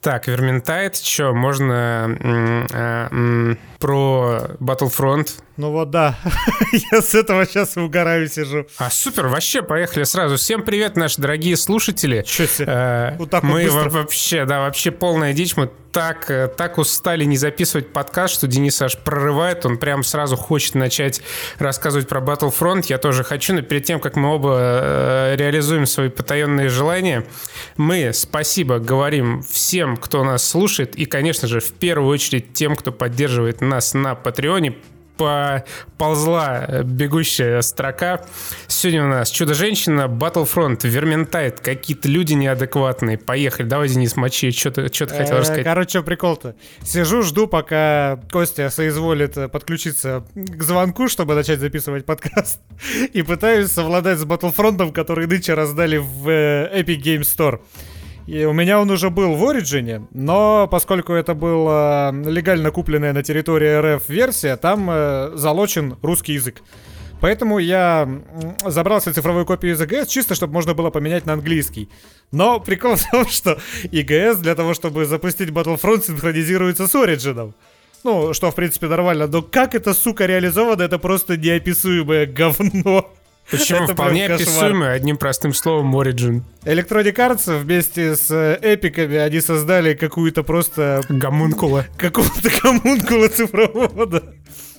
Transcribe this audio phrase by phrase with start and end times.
[0.00, 2.16] Так, Верментайт, что, можно
[2.72, 5.30] э, про Battlefront?
[5.56, 6.16] Ну вот да,
[6.92, 8.64] я с этого сейчас угораю сижу.
[8.78, 10.36] А супер, вообще, поехали сразу.
[10.36, 12.22] Всем привет, наши дорогие слушатели.
[12.22, 12.66] Че себе?
[12.68, 15.56] Э, вот так мы вообще, да, вообще полная дичь.
[15.56, 19.64] Мы так, э, так устали не записывать подкаст, что Денис аж прорывает.
[19.66, 21.22] Он прям сразу хочет начать
[21.58, 22.86] рассказывать про Battlefront.
[22.88, 27.24] Я тоже хочу, но перед тем, как мы оба э, реализуем свои потаенные желания,
[27.76, 32.92] мы спасибо говорим всем, кто нас слушает, и, конечно же, в первую очередь тем, кто
[32.92, 34.76] поддерживает нас на Патреоне
[35.18, 38.24] поползла бегущая строка.
[38.66, 43.18] Сегодня у нас Чудо-женщина, Battlefront, Верментайт, какие-то люди неадекватные.
[43.18, 45.64] Поехали, давай, Денис, мочи, что ты, что ты хотел э, рассказать?
[45.64, 46.54] Короче, прикол-то.
[46.82, 52.60] Сижу, жду, пока Костя соизволит э, подключиться к звонку, чтобы начать записывать подкаст.
[53.12, 57.60] И пытаюсь совладать с Battlefront, который нынче раздали в э, Epic Game Store.
[58.28, 63.22] И у меня он уже был в Origin, но поскольку это была легально купленная на
[63.22, 66.60] территории РФ версия, там э, залочен русский язык.
[67.22, 68.06] Поэтому я
[68.66, 71.88] забрал себе цифровую копию из EGS, чисто чтобы можно было поменять на английский.
[72.30, 77.54] Но прикол в том, что EGS для того, чтобы запустить Battlefront, синхронизируется с Origin.
[78.04, 79.26] Ну, что, в принципе, нормально.
[79.26, 83.10] Но как это, сука, реализовано, это просто неописуемое говно.
[83.50, 86.42] Почему Это вполне описуемый одним простым словом Origin.
[86.64, 91.02] Electronic Arts вместе с э, эпиками они создали какую-то просто...
[91.08, 91.86] Гомункула.
[91.96, 94.22] Какого-то гомункула цифрового, да.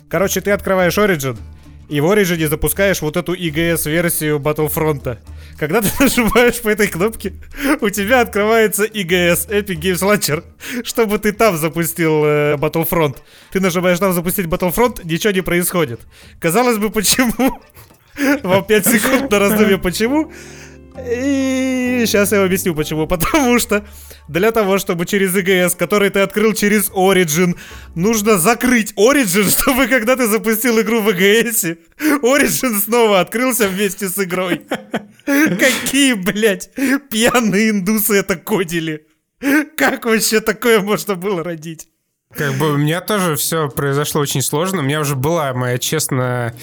[0.08, 1.38] Короче, ты открываешь Origin,
[1.90, 5.18] и в Origin запускаешь вот эту IGS-версию Battlefront.
[5.58, 7.34] Когда ты нажимаешь по этой кнопке,
[7.82, 10.44] у тебя открывается IGS, Epic Games Launcher,
[10.84, 13.18] чтобы ты там запустил э, Battlefront.
[13.52, 16.02] Ты нажимаешь там запустить Battlefront, ничего не происходит.
[16.40, 17.60] Казалось бы, почему?
[18.44, 20.32] Вам 5 секунд на раздумье, почему?
[21.08, 23.08] И сейчас я объясню почему.
[23.08, 23.86] Потому что
[24.28, 27.58] для того, чтобы через EGS, который ты открыл через Origin,
[27.96, 31.78] нужно закрыть Origin, чтобы когда ты запустил игру в EGS,
[32.22, 34.62] Origin снова открылся вместе с игрой.
[35.26, 36.72] Какие, блядь,
[37.10, 39.06] пьяные индусы это кодили.
[39.78, 41.88] Как вообще такое можно было родить?
[42.36, 44.80] Как бы у меня тоже все произошло очень сложно.
[44.80, 46.54] У меня уже была моя честная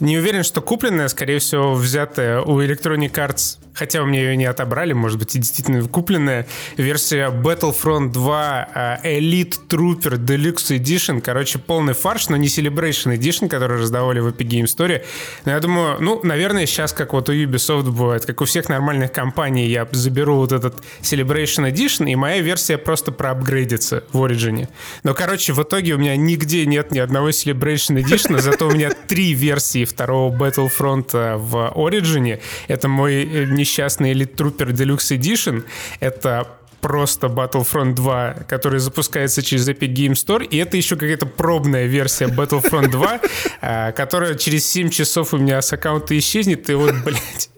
[0.00, 4.44] не уверен, что купленная, скорее всего, взятая у Electronic Arts хотя у меня ее не
[4.44, 6.46] отобрали, может быть, и действительно купленная
[6.76, 11.22] версия Battlefront 2 э, Elite Trooper Deluxe Edition.
[11.22, 15.02] Короче, полный фарш, но не Celebration Edition, который раздавали в Epic Game Store.
[15.46, 19.12] Но я думаю, ну, наверное, сейчас, как вот у Ubisoft бывает, как у всех нормальных
[19.12, 24.68] компаний, я заберу вот этот Celebration Edition, и моя версия просто проапгрейдится в Origin.
[25.04, 28.90] Но, короче, в итоге у меня нигде нет ни одного Celebration Edition, зато у меня
[29.08, 32.40] три версии второго Battlefront в Origin.
[32.68, 35.64] Это мой э, несчастный Elite Trooper Deluxe Edition.
[36.00, 36.46] Это
[36.80, 42.26] просто Battlefront 2, который запускается через Epic Game Store, и это еще какая-то пробная версия
[42.26, 43.20] Battlefront 2,
[43.60, 47.50] а, которая через 7 часов у меня с аккаунта исчезнет, и вот, блядь,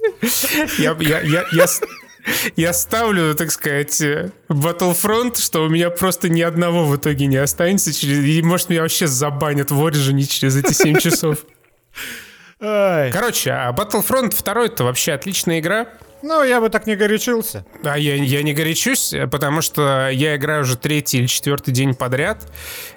[0.78, 1.66] я, я, я,
[2.56, 4.02] я, ставлю, так сказать,
[4.48, 8.82] Battlefront, что у меня просто ни одного в итоге не останется, через, и может меня
[8.82, 11.38] вообще забанят в Origin через эти 7 часов.
[13.12, 15.88] Короче, а Battlefront 2 это вообще отличная игра.
[16.22, 17.64] Ну, я бы так не горячился.
[17.82, 22.46] А я, я не горячусь, потому что я играю уже третий или четвертый день подряд.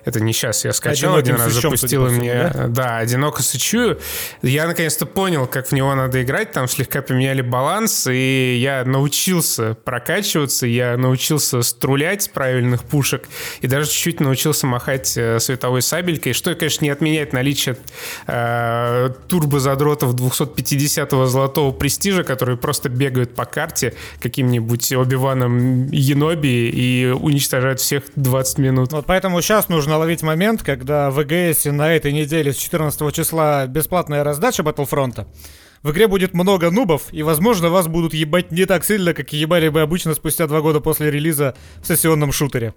[0.05, 2.51] Это не сейчас, я скачал Одиноким один раз, запустил и мне...
[2.53, 2.67] Да?
[2.67, 3.99] да, одиноко сычую.
[4.43, 6.51] Я наконец-то понял, как в него надо играть.
[6.51, 13.27] Там слегка поменяли баланс, и я научился прокачиваться, я научился струлять правильных пушек,
[13.61, 17.77] и даже чуть-чуть научился махать э, световой сабелькой, что, конечно, не отменяет наличие
[18.27, 27.05] э, турбозадротов 250-го золотого престижа, которые просто бегают бегают по карте каким-нибудь Оби-Ваном Еноби и
[27.07, 28.91] уничтожают всех 20 минут.
[28.91, 33.67] Вот поэтому сейчас нужно ловить момент, когда в ЭГС на этой неделе с 14 числа
[33.67, 35.27] бесплатная раздача Батлфронта.
[35.81, 39.69] В игре будет много нубов, и, возможно, вас будут ебать не так сильно, как ебали
[39.69, 42.73] бы обычно спустя два года после релиза в сессионном шутере.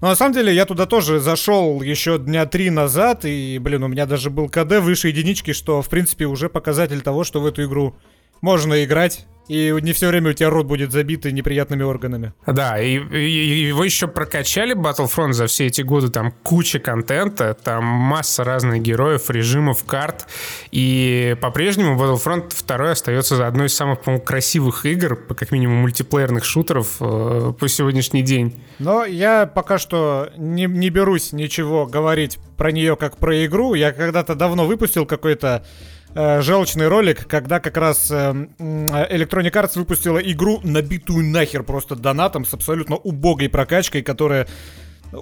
[0.00, 3.88] Но на самом деле я туда тоже зашел еще дня три назад, и, блин, у
[3.88, 7.64] меня даже был КД выше единички, что, в принципе, уже показатель того, что в эту
[7.64, 7.96] игру
[8.40, 12.32] можно играть, и не все время у тебя рот будет забитый неприятными органами.
[12.46, 16.08] Да, и, и его еще прокачали Battlefront за все эти годы.
[16.08, 20.26] Там куча контента, там масса разных героев, режимов, карт.
[20.70, 26.96] И по-прежнему Battlefront 2 остается одной из самых, по-моему, красивых игр, как минимум мультиплеерных шутеров
[27.00, 28.62] э, по сегодняшний день.
[28.78, 33.74] Но я пока что не, не берусь ничего говорить про нее как про игру.
[33.74, 35.64] Я когда-то давно выпустил какой-то
[36.14, 38.14] э, желчный ролик, когда как раз э,
[38.58, 44.46] Electronic Arts выпустила игру, набитую нахер просто донатом, с абсолютно убогой прокачкой, которая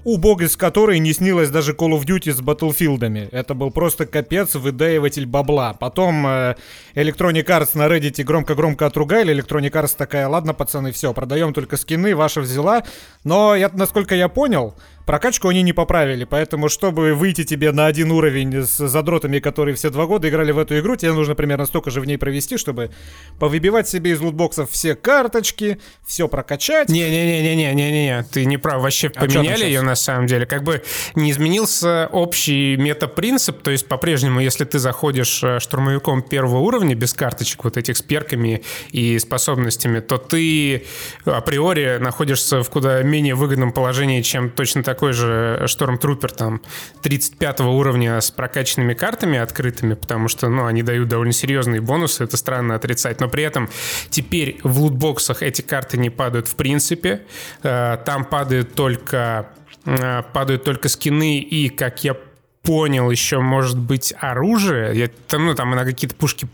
[0.04, 3.28] убогость которой не снилась даже Call of Duty с Батлфилдами.
[3.32, 5.74] Это был просто капец, выдаиватель бабла.
[5.74, 6.56] Потом э,
[6.94, 9.34] Electronic Arts на Reddit громко-громко отругали.
[9.34, 12.84] Electronic Arts такая, ладно, пацаны, все, продаем только скины, ваша взяла.
[13.24, 14.74] Но, я, насколько я понял,
[15.06, 19.90] Прокачку они не поправили, поэтому, чтобы выйти тебе на один уровень с задротами, которые все
[19.90, 22.90] два года играли в эту игру, тебе нужно примерно столько же в ней провести, чтобы
[23.38, 26.88] повыбивать себе из лутбоксов все карточки, все прокачать.
[26.88, 30.46] Не-не-не-не-не-не-не, ты не прав, вообще а поменяли ее на самом деле.
[30.46, 30.82] Как бы
[31.14, 37.12] не изменился общий метапринцип, то есть по-прежнему, если ты заходишь э, штурмовиком первого уровня без
[37.12, 40.84] карточек вот этих с перками и способностями, то ты
[41.24, 46.60] априори находишься в куда менее выгодном положении, чем точно так такой же Штормтрупер там
[47.00, 52.36] 35 уровня с прокачанными картами открытыми, потому что, ну, они дают довольно серьезные бонусы, это
[52.36, 53.70] странно отрицать, но при этом
[54.10, 57.22] теперь в лутбоксах эти карты не падают в принципе,
[57.62, 59.48] э, там падают только,
[59.86, 62.14] э, падают только скины и, как я
[62.62, 66.46] понял, еще может быть оружие, я, там, ну, там на какие-то пушки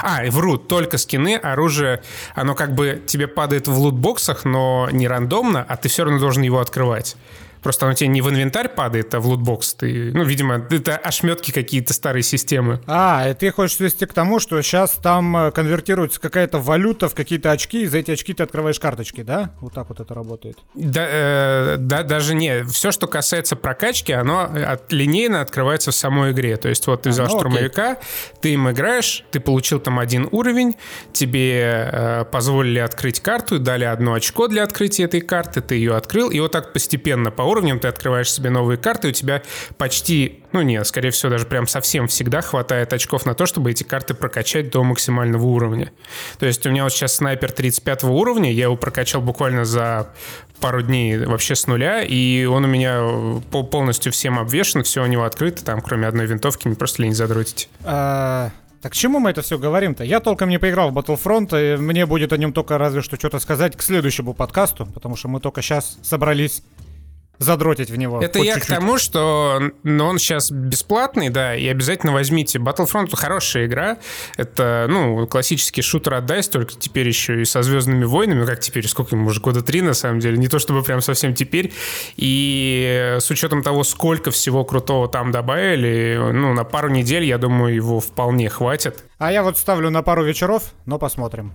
[0.00, 2.02] а, вру, только скины, оружие,
[2.34, 6.42] оно как бы тебе падает в лутбоксах, но не рандомно, а ты все равно должен
[6.42, 7.16] его открывать.
[7.62, 9.74] Просто оно тебе не в инвентарь падает, а в лутбокс.
[9.74, 12.80] Ты, ну, видимо, это ошметки какие-то старой системы.
[12.86, 17.14] А, и ты хочешь свести к тому, что сейчас там э, конвертируется какая-то валюта в
[17.14, 19.54] какие-то очки, и за эти очки ты открываешь карточки, да?
[19.60, 20.58] Вот так вот это работает.
[20.74, 22.64] Да, э, да даже не.
[22.64, 26.56] Все, что касается прокачки, оно от, линейно открывается в самой игре.
[26.56, 28.04] То есть вот ты взял а, ну, штурмовика, окей.
[28.40, 30.76] ты им играешь, ты получил там один уровень,
[31.12, 36.30] тебе э, позволили открыть карту, дали одно очко для открытия этой карты, ты ее открыл,
[36.30, 39.42] и вот так постепенно по уровням, ты открываешь себе новые карты, у тебя
[39.78, 43.82] почти, ну нет, скорее всего, даже прям совсем всегда хватает очков на то, чтобы эти
[43.84, 45.92] карты прокачать до максимального уровня.
[46.38, 50.12] То есть у меня вот сейчас снайпер 35 уровня, я его прокачал буквально за
[50.60, 53.02] пару дней вообще с нуля, и он у меня
[53.50, 57.68] полностью всем обвешен, все у него открыто, там, кроме одной винтовки, не просто лень задротить.
[57.84, 58.50] А,
[58.82, 60.02] так чему мы это все говорим-то?
[60.02, 63.38] Я толком не поиграл в Battlefront, и мне будет о нем только разве что что-то
[63.38, 66.64] сказать к следующему подкасту, потому что мы только сейчас собрались
[67.42, 68.20] задротить в него.
[68.20, 68.72] Это я чуть-чуть.
[68.72, 72.58] к тому, что ну, он сейчас бесплатный, да, и обязательно возьмите.
[72.58, 73.98] Battlefront хорошая игра.
[74.36, 78.86] Это, ну, классический шутер от DICE, только теперь еще и со Звездными войнами, как теперь,
[78.88, 81.72] сколько ему уже, года три, на самом деле, не то чтобы прям совсем теперь.
[82.16, 87.74] И с учетом того, сколько всего крутого там добавили, ну, на пару недель, я думаю,
[87.74, 89.04] его вполне хватит.
[89.18, 91.52] А я вот ставлю на пару вечеров, но посмотрим.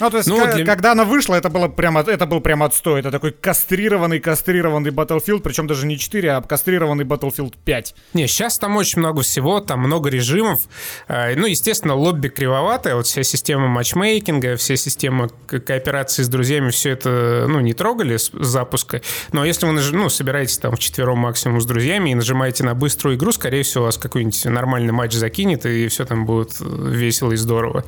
[0.00, 0.64] Ну, то есть, ну, к- для...
[0.64, 3.00] когда она вышла, это было прямо, это был прямо отстой.
[3.00, 7.94] Это такой кастрированный, кастрированный Battlefield, причем даже не 4, а кастрированный Battlefield 5.
[8.14, 10.60] Не, сейчас там очень много всего, там много режимов.
[11.08, 16.90] А, ну, естественно, лобби кривоватая, вот вся система матчмейкинга, вся система кооперации с друзьями, все
[16.90, 19.02] это, ну, не трогали с запуска.
[19.32, 23.16] Но если вы, ну, собираетесь там в четвером максимум с друзьями и нажимаете на быструю
[23.16, 27.84] игру, скорее всего, вас какой-нибудь нормальный матч закинет, и все там будет весело и здорово.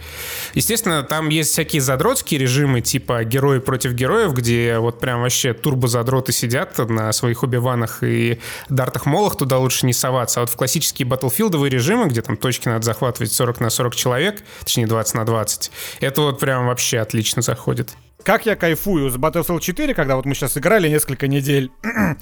[0.54, 6.32] Естественно, там есть всякие задротские режимы, типа герои против героев, где вот прям вообще турбо-задроты
[6.32, 10.40] сидят на своих убиванах и дартах-молах, туда лучше не соваться.
[10.40, 14.42] А вот в классические батлфилдовые режимы, где там точки надо захватывать 40 на 40 человек,
[14.60, 17.90] точнее 20 на 20, это вот прям вообще отлично заходит.
[18.22, 21.70] Как я кайфую с Battlefield 4, когда вот мы сейчас играли несколько недель,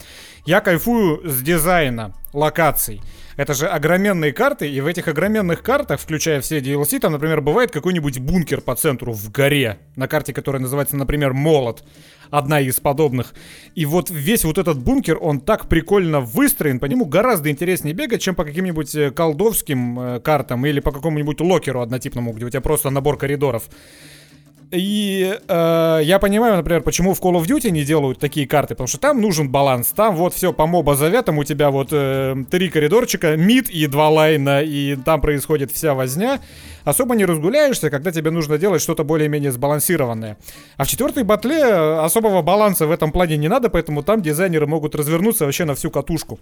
[0.47, 3.01] я кайфую с дизайна локаций.
[3.37, 7.71] Это же огроменные карты, и в этих огроменных картах, включая все DLC, там, например, бывает
[7.71, 11.83] какой-нибудь бункер по центру в горе, на карте, которая называется, например, Молот,
[12.31, 13.35] одна из подобных.
[13.75, 18.23] И вот весь вот этот бункер, он так прикольно выстроен, по нему гораздо интереснее бегать,
[18.23, 22.61] чем по каким-нибудь э, колдовским э, картам или по какому-нибудь локеру однотипному, где у тебя
[22.61, 23.65] просто набор коридоров.
[24.73, 28.89] И э, я понимаю, например, почему в Call of Duty не делают такие карты, потому
[28.89, 29.89] что там нужен баланс.
[29.89, 34.09] Там вот все по моба заветам, у тебя вот э, три коридорчика, мид и два
[34.09, 36.41] лайна, и там происходит вся возня
[36.85, 40.37] особо не разгуляешься, когда тебе нужно делать что-то более-менее сбалансированное.
[40.77, 44.67] А в четвертой батле э, особого баланса в этом плане не надо, поэтому там дизайнеры
[44.67, 46.41] могут развернуться вообще на всю катушку.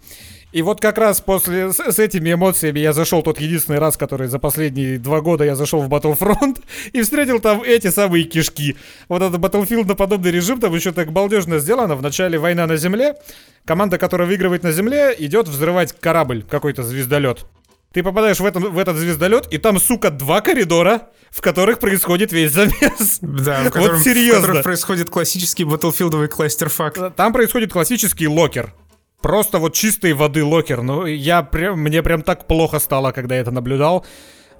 [0.52, 4.28] И вот как раз после с, с этими эмоциями я зашел тот единственный раз, который
[4.28, 6.60] за последние два года я зашел в Battlefront
[6.92, 8.76] и встретил там эти самые кишки.
[9.08, 11.96] Вот этот Battlefield на подобный режим там еще так балдежно сделано.
[11.96, 13.16] В начале война на земле,
[13.64, 17.46] команда, которая выигрывает на земле, идет взрывать корабль, какой-то звездолет.
[17.92, 22.30] Ты попадаешь в, этом, в этот звездолет, и там, сука, два коридора, в которых происходит
[22.30, 23.18] весь замес.
[23.20, 24.38] Да, в котором, вот серьезно.
[24.38, 26.99] в котором происходит классический батлфилдовый clusterfuck.
[26.98, 28.75] Э, там происходит классический Locker.
[29.22, 30.82] Просто вот чистой воды Locker.
[30.82, 34.06] Ну, я прям, мне прям так плохо стало, когда я это наблюдал.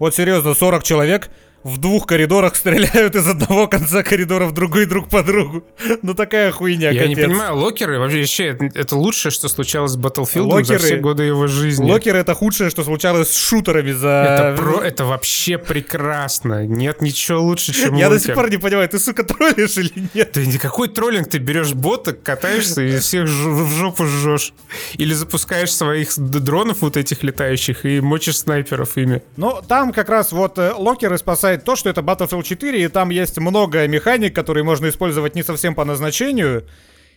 [0.01, 1.31] Вот серьезно, 40 человек
[1.63, 5.65] в двух коридорах стреляют из одного конца коридора в другой друг по другу.
[6.03, 7.17] Ну такая хуйня, Я капец.
[7.19, 11.25] не понимаю, локеры вообще это, это лучшее, что случалось с Battlefield за Локеры- все годы
[11.25, 11.91] его жизни.
[11.91, 14.09] Локеры это худшее, что случалось с шутерами за...
[14.55, 16.67] Это, про, это вообще прекрасно.
[16.67, 20.31] Нет ничего лучше, чем Я до сих пор не понимаю, ты, сука, троллишь или нет?
[20.35, 24.53] Да никакой троллинг, ты берешь бота, катаешься и всех в жопу жжешь.
[24.95, 29.23] Или запускаешь своих дронов вот этих летающих и мочишь снайперов ими.
[29.37, 31.19] Ну, там как раз вот э, локеры
[31.51, 35.43] спасает то, что это Battlefield 4, и там есть много механик, которые можно использовать не
[35.43, 36.65] совсем по назначению,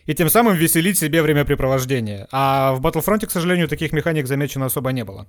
[0.06, 2.26] и тем самым веселить себе времяпрепровождение.
[2.32, 5.26] А в Battlefront, к сожалению, таких механик замечено особо не было.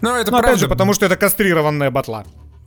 [0.00, 2.24] Но это Ну, опять правда, же, потому что это кастрированная батла.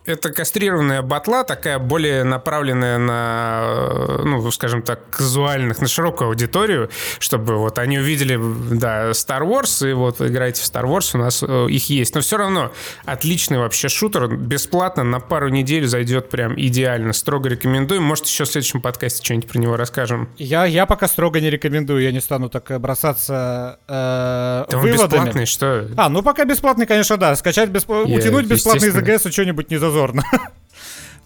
[0.07, 7.57] Это кастрированная батла, такая более направленная на, ну, скажем так, казуальных, на широкую аудиторию, чтобы
[7.57, 8.39] вот они увидели,
[8.71, 12.15] да, Star Wars, и вот вы играете в Star Wars, у нас э, их есть.
[12.15, 12.71] Но все равно
[13.05, 17.13] отличный вообще шутер, бесплатно на пару недель зайдет прям идеально.
[17.13, 18.03] Строго рекомендуем.
[18.03, 20.29] Может, еще в следующем подкасте что-нибудь про него расскажем.
[20.37, 24.81] Я, я пока строго не рекомендую, я не стану так э, бросаться э, Да он
[24.81, 25.19] выводами.
[25.19, 25.87] бесплатный, что?
[25.97, 27.35] А, ну пока бесплатный, конечно, да.
[27.35, 28.95] Скачать бесплатно, утянуть бесплатно из.
[28.95, 30.23] АГС что-нибудь не зазорно.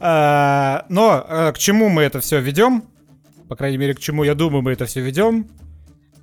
[0.03, 2.85] А, Но э, к чему мы это все ведем?
[3.47, 5.45] По крайней мере, к чему я думаю, мы это все ведем.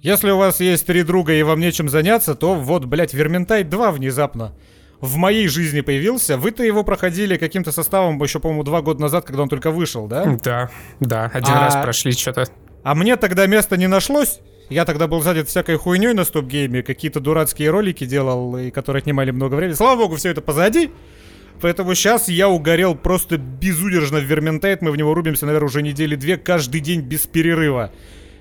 [0.01, 3.93] Если у вас есть три друга и вам нечем заняться, то вот, блядь, Vermintide 2
[3.93, 4.53] внезапно
[5.01, 6.37] в моей жизни появился.
[6.39, 10.25] Вы-то его проходили каким-то составом еще, по-моему, два года назад, когда он только вышел, да?
[10.43, 12.47] Да, да, один А- раз прошли что-то.
[12.83, 14.41] А мне тогда места не нашлось.
[14.71, 19.03] Я тогда был занят всякой хуйней на StopGame е, какие-то дурацкие ролики делал, и которые
[19.03, 19.77] отнимали много времени.
[19.77, 20.91] Слава богу, все это позади.
[21.61, 24.81] Поэтому сейчас я угорел просто безудержно в Vermintide.
[24.83, 27.91] Мы в него рубимся, наверное, уже недели две, каждый день без перерыва.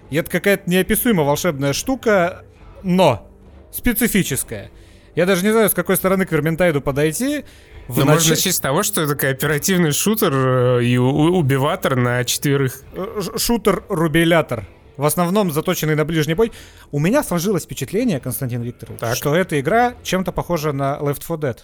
[0.10, 2.44] И это какая-то неописуемо волшебная штука,
[2.84, 3.28] но
[3.72, 4.70] специфическая.
[5.16, 7.44] Я даже не знаю, с какой стороны к Верментайду подойти.
[7.88, 12.24] В Но нач- можно начать с того, что это кооперативный шутер э, и убиватор на
[12.24, 12.84] четверых.
[12.94, 14.66] Э, шутер-рубелятор.
[14.98, 16.52] В основном заточенный на ближний бой.
[16.92, 19.16] У меня сложилось впечатление, Константин Викторович, Так.
[19.16, 21.58] что эта игра чем-то похожа на Left 4 Dead.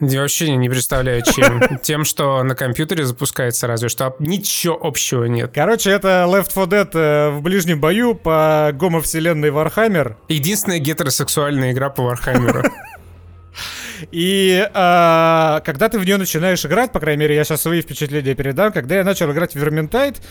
[0.00, 1.78] Я вообще не представляю, чем.
[1.82, 4.06] Тем, что на компьютере запускается разве что.
[4.06, 5.50] а Ничего общего нет.
[5.54, 10.16] Короче, это Left 4 Dead э, в ближнем бою по гомовселенной Warhammer.
[10.28, 12.62] Единственная гетеросексуальная игра по Warhammer у.
[14.10, 18.34] И а, когда ты в нее начинаешь играть, по крайней мере, я сейчас свои впечатления
[18.34, 20.22] передам, когда я начал играть в Vermintide,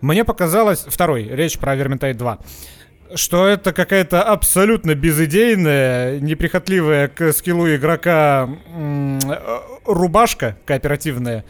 [0.00, 2.38] мне показалось, второй, речь про Vermintide 2,
[3.14, 9.18] что это какая-то абсолютно безыдейная, неприхотливая к скиллу игрока э,
[9.84, 11.44] рубашка кооперативная,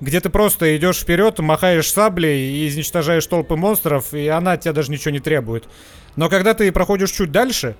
[0.00, 4.72] где ты просто идешь вперед, махаешь саблей и изничтожаешь толпы монстров, и она от тебя
[4.72, 5.64] даже ничего не требует.
[6.16, 7.76] Но когда ты проходишь чуть дальше,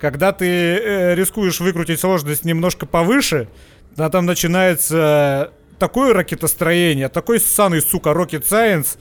[0.00, 3.48] когда ты э, рискуешь выкрутить сложность немножко повыше,
[3.96, 8.98] а там начинается такое ракетостроение, такой ссаный, сука, rocket science,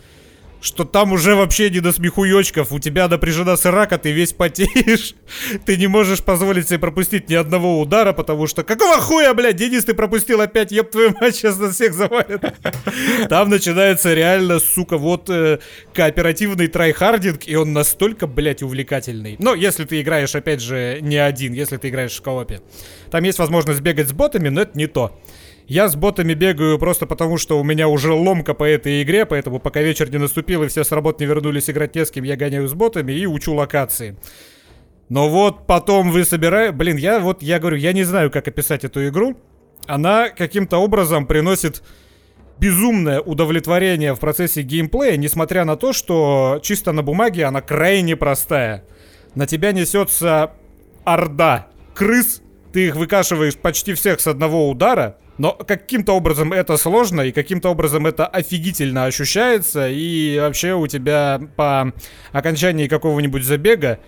[0.65, 2.72] что там уже вообще не до смехуёчков.
[2.72, 5.13] У тебя напряжена сырака, ты весь потеешь.
[5.65, 8.63] Ты не можешь позволить себе пропустить ни одного удара, потому что...
[8.63, 12.43] Какого хуя, блядь, Денис, ты пропустил опять, еб твою мать, сейчас нас всех завалят.
[13.29, 15.60] Там начинается реально, сука, вот э,
[15.93, 19.36] кооперативный tryharding, и он настолько, блядь, увлекательный.
[19.38, 22.62] Но если ты играешь, опять же, не один, если ты играешь в коопе.
[23.12, 25.15] Там есть возможность бегать с ботами, но это не то.
[25.67, 29.60] Я с ботами бегаю просто потому, что у меня уже ломка по этой игре, поэтому
[29.60, 32.36] пока вечер не наступил и все с работы не вернулись играть не с кем, я
[32.36, 34.15] гоняю с ботами и учу локации.
[35.10, 36.72] Но вот потом вы собираете...
[36.72, 39.38] Блин, я вот, я говорю, я не знаю, как описать эту игру.
[39.88, 41.84] Она каким-то образом приносит
[42.60, 48.84] безумное удовлетворение в процессе геймплея, несмотря на то, что чисто на бумаге она крайне простая.
[49.34, 50.53] На тебя несется
[51.03, 52.41] орда крыс,
[52.72, 57.70] ты их выкашиваешь почти всех с одного удара, но каким-то образом это сложно, и каким-то
[57.70, 61.94] образом это офигительно ощущается, и вообще у тебя по
[62.32, 64.00] окончании какого-нибудь забега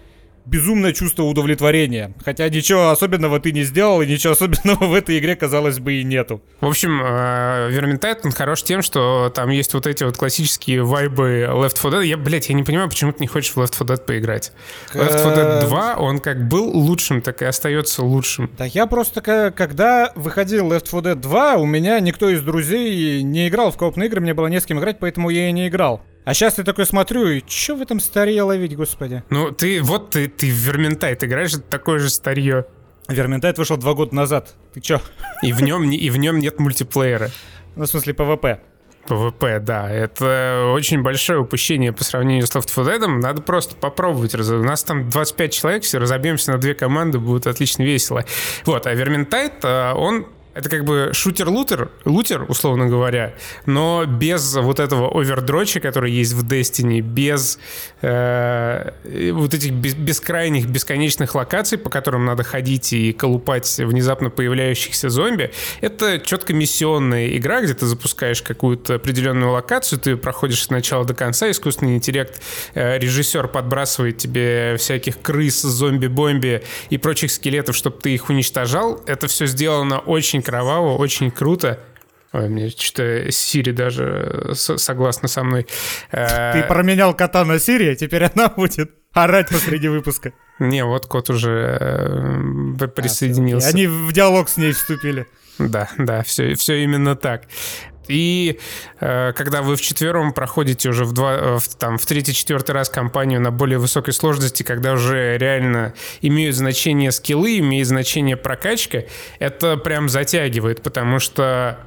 [0.48, 2.14] безумное чувство удовлетворения.
[2.24, 6.04] Хотя ничего особенного ты не сделал, и ничего особенного в этой игре, казалось бы, и
[6.04, 6.42] нету.
[6.62, 11.48] В общем, э, Vermintide, он хорош тем, что там есть вот эти вот классические вайбы
[11.52, 12.06] Left 4 Dead.
[12.06, 14.52] Я, блядь, я не понимаю, почему ты не хочешь в Left 4 Dead поиграть.
[14.94, 18.50] Left 4 Dead 2, он как был лучшим, так и остается лучшим.
[18.58, 23.50] Да я просто, когда выходил Left 4 Dead 2, у меня никто из друзей не
[23.50, 26.02] играл в коопные игры, мне было не с кем играть, поэтому я и не играл.
[26.28, 29.24] А сейчас я такой смотрю, и чё в этом старье ловить, господи?
[29.30, 32.66] Ну, ты, вот ты, ты в Vermintide играешь, это такое же старье.
[33.08, 34.54] Vermintide вышел два года назад.
[34.74, 35.00] Ты чё?
[35.42, 37.30] И в нем, и в нем нет мультиплеера.
[37.78, 38.60] Ну, в смысле, PvP.
[39.08, 39.90] PvP, да.
[39.90, 43.08] Это очень большое упущение по сравнению с Left 4 Dead.
[43.08, 44.36] Надо просто попробовать.
[44.36, 48.26] У нас там 25 человек, все разобьемся на две команды, будет отлично весело.
[48.66, 53.36] Вот, а Vermintide, э, он Это как бы шутер-лутер, лутер, условно говоря,
[53.68, 57.60] но без вот этого овердроча, который есть в Destiny, без
[58.02, 58.92] э,
[59.34, 65.52] вот этих бескрайних, бесконечных локаций, по которым надо ходить и колупать внезапно появляющихся зомби.
[65.82, 71.14] Это четко миссионная игра, где ты запускаешь какую-то определенную локацию, ты проходишь с начала до
[71.14, 72.42] конца, искусственный интеллект,
[72.74, 79.04] э, режиссер подбрасывает тебе всяких крыс, зомби-бомби и прочих скелетов, чтобы ты их уничтожал.
[79.06, 81.80] Это все сделано очень кроваво, очень круто.
[82.32, 85.68] Ой, мне что-то Сири даже согласна со мной.
[86.12, 90.32] Э, Ты променял кота на Сири, а теперь она будет орать посреди выпуска.
[90.60, 93.70] Не, вот кот уже э, присоединился.
[93.70, 95.28] Они в диалог с ней вступили.
[95.60, 97.44] Да, да, все, все именно так.
[98.08, 98.60] И
[99.00, 103.52] э, когда вы вчетвером проходите уже в, два, в, там, в третий-четвертый раз кампанию на
[103.52, 109.04] более высокой сложности, когда уже реально имеют значение скиллы, имеет значение прокачка,
[109.40, 111.80] это прям затягивает, потому что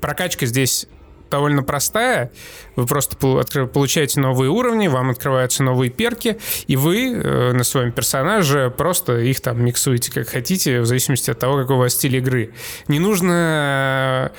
[0.00, 0.86] прокачка здесь
[1.30, 2.30] довольно простая.
[2.76, 6.38] Вы просто получаете новые уровни, вам открываются новые перки,
[6.68, 11.38] и вы э, на своем персонаже просто их там миксуете как хотите, в зависимости от
[11.38, 12.52] того, какой у вас стиль игры.
[12.86, 14.32] Не нужно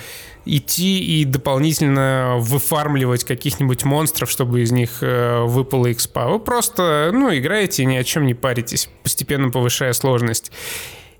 [0.45, 6.27] идти и дополнительно выфармливать каких-нибудь монстров, чтобы из них э, выпало экспа.
[6.27, 10.51] Вы просто, ну, играете и ни о чем не паритесь, постепенно повышая сложность.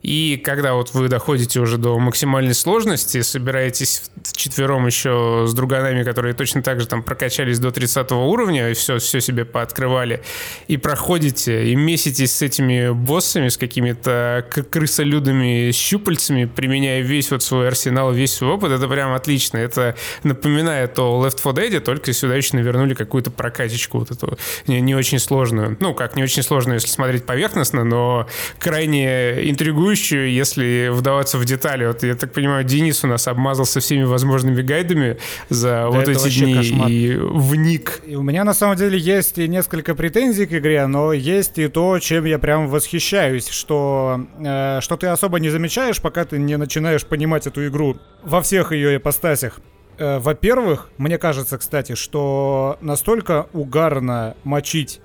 [0.05, 6.35] И когда вот вы доходите уже до максимальной сложности, собираетесь четвером еще с друганами, которые
[6.35, 10.21] точно так же там прокачались до 30 уровня и все, все себе пооткрывали,
[10.67, 17.67] и проходите, и меситесь с этими боссами, с какими-то крысолюдами щупальцами, применяя весь вот свой
[17.67, 19.57] арсенал, весь свой опыт, это прям отлично.
[19.57, 24.81] Это напоминает о Left 4 Dead, только сюда еще навернули какую-то прокачечку вот эту не,
[24.81, 25.77] не очень сложную.
[25.79, 28.27] Ну, как не очень сложную, если смотреть поверхностно, но
[28.59, 31.85] крайне интригующую интригующую, если вдаваться в детали.
[31.85, 35.17] Вот я так понимаю, Денис у нас обмазался всеми возможными гайдами
[35.49, 36.89] за да вот эти дни кошмар.
[36.89, 38.01] и вник.
[38.05, 41.67] И у меня на самом деле есть и несколько претензий к игре, но есть и
[41.67, 46.57] то, чем я прям восхищаюсь, что, э, что ты особо не замечаешь, пока ты не
[46.57, 49.60] начинаешь понимать эту игру во всех ее ипостасях.
[49.97, 54.99] Э, во-первых, мне кажется, кстати, что настолько угарно мочить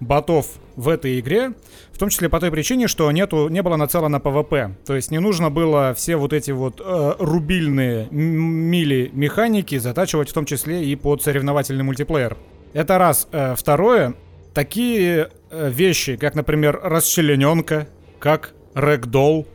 [0.00, 0.46] ботов
[0.76, 1.52] в этой игре,
[1.96, 4.76] в том числе по той причине, что нету, не было нацелено PvP.
[4.84, 10.32] То есть не нужно было все вот эти вот э, рубильные melee механики затачивать в
[10.32, 12.36] том числе и под соревновательный мультиплеер.
[12.74, 13.28] Это раз.
[13.32, 14.14] Э, второе,
[14.52, 19.46] такие э, вещи, как, например, расчлененка, как ragdoll,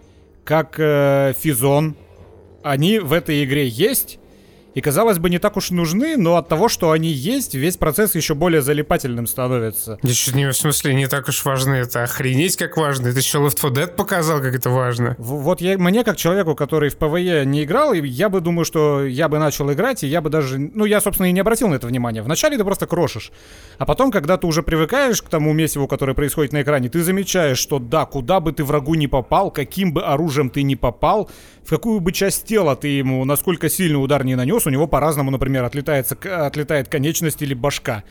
[0.43, 1.95] как э, физон,
[2.63, 4.19] они в этой игре есть,
[4.73, 8.15] и, казалось бы, не так уж нужны, но от того, что они есть, весь процесс
[8.15, 9.99] еще более залипательным становится.
[10.03, 13.07] Ничего не в смысле не так уж важны, это охренеть как важно.
[13.09, 15.15] Это еще Left 4 Dead показал, как это важно.
[15.17, 19.05] В- вот я, мне, как человеку, который в PvE не играл, я бы думаю, что
[19.05, 20.57] я бы начал играть, и я бы даже...
[20.57, 22.21] Ну, я, собственно, и не обратил на это внимания.
[22.21, 23.31] Вначале ты просто крошишь.
[23.77, 27.57] А потом, когда ты уже привыкаешь к тому месиву, которое происходит на экране, ты замечаешь,
[27.57, 31.29] что да, куда бы ты врагу не попал, каким бы оружием ты не попал,
[31.63, 35.31] в какую бы часть тела ты ему, насколько сильный удар не нанес, у него по-разному,
[35.31, 38.03] например, отлетается, отлетает конечность или башка.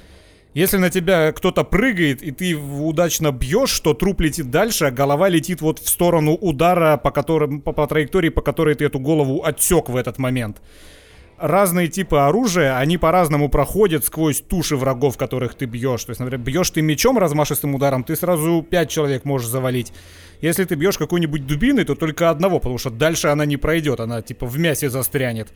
[0.53, 5.29] Если на тебя кто-то прыгает, и ты удачно бьешь, то труп летит дальше, а голова
[5.29, 9.45] летит вот в сторону удара, по, которым, по, по траектории, по которой ты эту голову
[9.45, 10.61] отсек в этот момент.
[11.41, 16.05] Разные типы оружия, они по-разному проходят сквозь туши врагов, которых ты бьешь.
[16.05, 19.91] То есть, например, бьешь ты мечом размашистым ударом, ты сразу пять человек можешь завалить.
[20.43, 24.21] Если ты бьешь какой-нибудь дубиной, то только одного, потому что дальше она не пройдет, она
[24.21, 25.49] типа в мясе застрянет.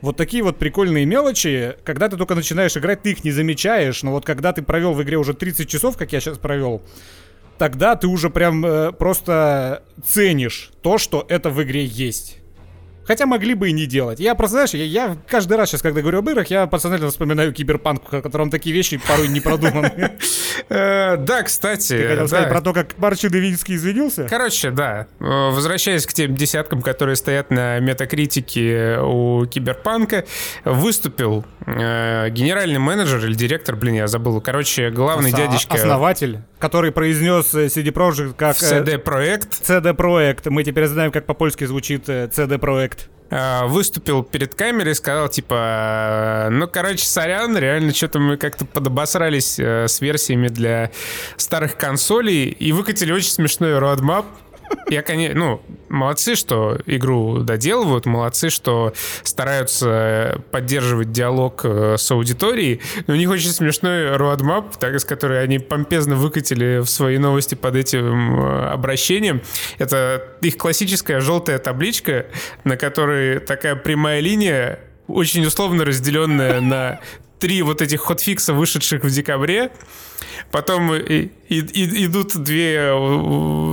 [0.00, 4.12] Вот такие вот прикольные мелочи, когда ты только начинаешь играть, ты их не замечаешь, но
[4.12, 6.82] вот когда ты провел в игре уже 30 часов, как я сейчас провел,
[7.58, 12.41] тогда ты уже прям э, просто ценишь то, что это в игре есть.
[13.06, 14.20] Хотя могли бы и не делать.
[14.20, 17.52] Я просто, знаешь, я, я каждый раз сейчас, когда говорю об играх, я подсознательно вспоминаю
[17.52, 20.12] киберпанк, в котором такие вещи порой не продуманы.
[20.68, 21.96] Э, да, кстати.
[21.96, 24.26] Ты хотел сказать про то, как Марчин Девинский извинился?
[24.28, 25.06] Короче, да.
[25.18, 30.24] Возвращаясь к тем десяткам, которые стоят на метакритике у киберпанка,
[30.64, 34.40] выступил э, генеральный менеджер или директор, блин, я забыл.
[34.40, 35.74] Короче, главный дядечка.
[35.74, 38.56] Основатель, который произнес CD Projekt как...
[38.56, 39.68] CD-проект.
[39.68, 40.46] CD-проект.
[40.46, 46.48] Мы теперь знаем, как по-польски звучит CD-проект проект э, выступил перед камерой и сказал, типа,
[46.52, 50.92] ну, короче, сорян, реально что-то мы как-то подобосрались э, с версиями для
[51.36, 54.26] старых консолей и выкатили очень смешной roadmap,
[54.88, 62.80] Я, конечно, ну, молодцы, что игру доделывают, молодцы, что стараются поддерживать диалог э, с аудиторией.
[63.06, 67.54] Но у них очень смешной roadmap, так, с которой они помпезно выкатили в свои новости
[67.54, 69.42] под этим э, обращением.
[69.78, 72.26] Это их классическая желтая табличка,
[72.64, 77.00] на которой такая прямая линия очень условно разделенная на
[77.42, 79.72] три вот этих хотфикса, вышедших в декабре.
[80.52, 82.92] Потом и, и, идут две,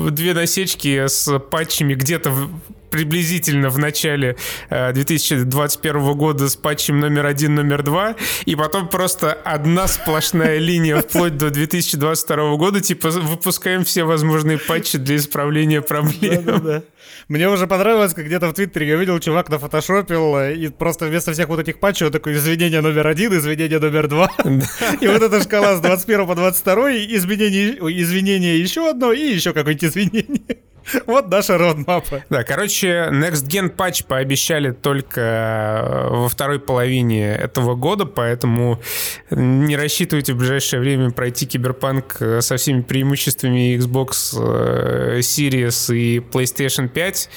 [0.10, 2.49] две насечки с патчами где-то
[2.89, 4.36] приблизительно в начале
[4.69, 10.97] 2021 э, года с патчем номер один, номер два, и потом просто одна сплошная линия
[11.02, 16.84] вплоть до 2022 года, типа выпускаем все возможные патчи для исправления проблем.
[17.28, 21.32] Мне уже понравилось, как где-то в Твиттере я видел, чувак нафотошопил, э, и просто вместо
[21.32, 24.32] всех вот этих патчей такой извинение номер один, извинение номер два.
[25.02, 29.86] И вот эта шкала с 21 по 22, изменение, извинение еще одно, и еще какое-нибудь
[29.86, 30.58] извинение.
[31.06, 32.23] Вот наша родмапа.
[32.30, 38.80] Да, короче, Next Gen патч пообещали только э, во второй половине этого года, поэтому
[39.30, 46.19] не рассчитывайте в ближайшее время пройти Киберпанк э, со всеми преимуществами Xbox э, Series и
[46.19, 47.30] PlayStation 5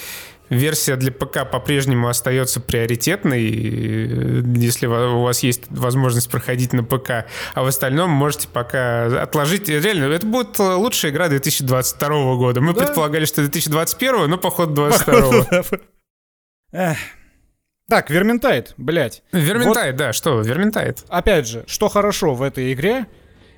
[0.52, 7.62] версия для ПК по-прежнему остается приоритетной, если у вас есть возможность проходить на ПК, а
[7.62, 9.68] в остальном можете пока отложить.
[9.68, 12.60] Реально, это будет лучшая игра 2022 года.
[12.60, 12.84] Мы да?
[12.84, 16.96] предполагали, что 2021, но походу 2022.
[17.88, 19.22] Так, Vermintide, блядь.
[19.32, 21.04] Vermintide, вот, да, что, Vermintide.
[21.08, 23.06] Опять же, что хорошо в этой игре,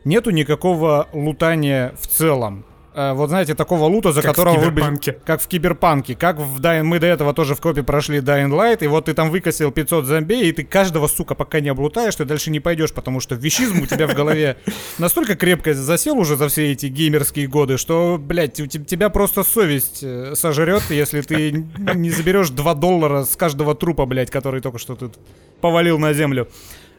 [0.04, 2.64] нету никакого лутания в целом.
[2.94, 4.98] Э, вот знаете, такого лута, за как которого вы...
[5.24, 6.14] Как в Киберпанке.
[6.14, 6.84] Как в Dying...
[6.84, 10.04] Мы до этого тоже в коопе прошли Dying Light, и вот ты там выкосил 500
[10.04, 13.82] зомби, и ты каждого, сука, пока не облутаешь, ты дальше не пойдешь, потому что вещизм
[13.82, 14.58] у тебя в голове
[14.98, 20.00] настолько крепко засел уже за все эти геймерские годы, что, блядь, у тебя просто совесть
[20.02, 24.94] э, сожрет, если ты не заберешь 2 доллара с каждого трупа, блядь, который только что
[24.94, 25.18] тут
[25.60, 26.48] повалил на землю.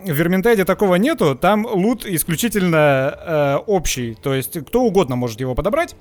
[0.06, 5.56] В Верментайде такого нету, там лут исключительно э, общий, то есть кто угодно может его
[5.56, 5.96] подобрать.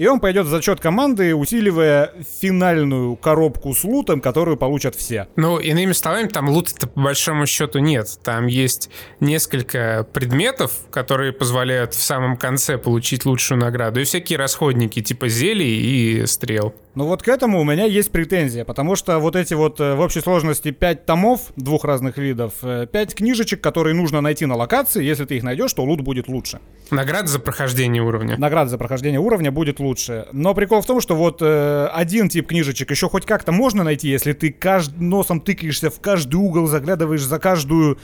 [0.00, 5.28] И он пойдет в зачет команды, усиливая финальную коробку с лутом, которую получат все.
[5.36, 8.08] Ну, иными словами, там лута-то по большому счету нет.
[8.24, 8.88] Там есть
[9.20, 16.22] несколько предметов, которые позволяют в самом конце получить лучшую награду, и всякие расходники типа зелий
[16.22, 16.74] и стрел.
[16.94, 20.00] Ну вот к этому у меня есть претензия, потому что вот эти вот э, в
[20.00, 25.04] общей сложности 5 томов двух разных видов, 5 э, книжечек, которые нужно найти на локации,
[25.04, 26.58] если ты их найдешь, то лут будет лучше.
[26.90, 28.36] Награда за прохождение уровня.
[28.38, 29.89] Награда за прохождение уровня будет лучше.
[30.32, 34.08] Но прикол в том, что вот э, один тип книжечек еще хоть как-то можно найти,
[34.08, 34.92] если ты кажд...
[34.98, 37.98] носом тыкаешься в каждый угол, заглядываешь за каждую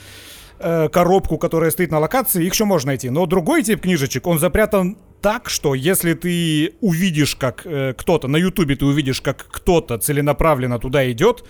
[0.58, 3.10] э, коробку, которая стоит на локации, их еще можно найти.
[3.10, 8.36] Но другой тип книжечек, он запрятан так, что если ты увидишь, как э, кто-то, на
[8.36, 11.44] ютубе ты увидишь, как кто-то целенаправленно туда идет,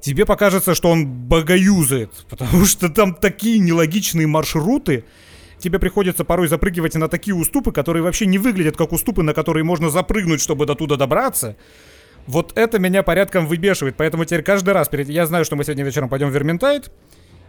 [0.00, 5.04] тебе покажется, что он богоюзает, потому что там такие нелогичные маршруты,
[5.60, 9.64] тебе приходится порой запрыгивать на такие уступы, которые вообще не выглядят как уступы, на которые
[9.64, 11.56] можно запрыгнуть, чтобы до туда добраться.
[12.26, 15.08] Вот это меня порядком выбешивает, поэтому теперь каждый раз, перед...
[15.08, 16.90] я знаю, что мы сегодня вечером пойдем в Верментайт,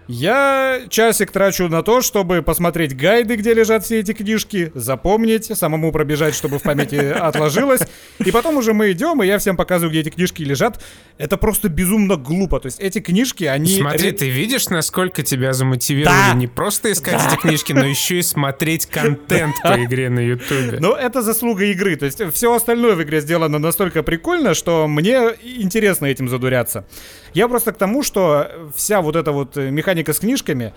[0.08, 5.92] я часик трачу на то, чтобы посмотреть гайды, где лежат все эти книжки, запомнить, самому
[5.92, 7.82] пробежать, чтобы в памяти отложилось.
[8.20, 10.84] И потом уже мы идем, и я всем показываю, где эти книжки лежат.
[11.18, 12.60] Это просто безумно глупо.
[12.60, 13.78] То есть эти книжки, они...
[13.78, 16.34] Смотри, ты видишь, насколько тебя замотивировали да.
[16.34, 17.28] не просто искать да.
[17.28, 20.80] эти книжки, но еще и смотреть контент по игре на Ютубе.
[20.80, 21.96] Ну, это заслуга игры.
[21.96, 26.86] То есть все остальное в игре сделано настолько прикольно, что мне интересно этим задуряться.
[27.34, 30.74] Я просто к тому, что вся вот эта вот механика с книжками,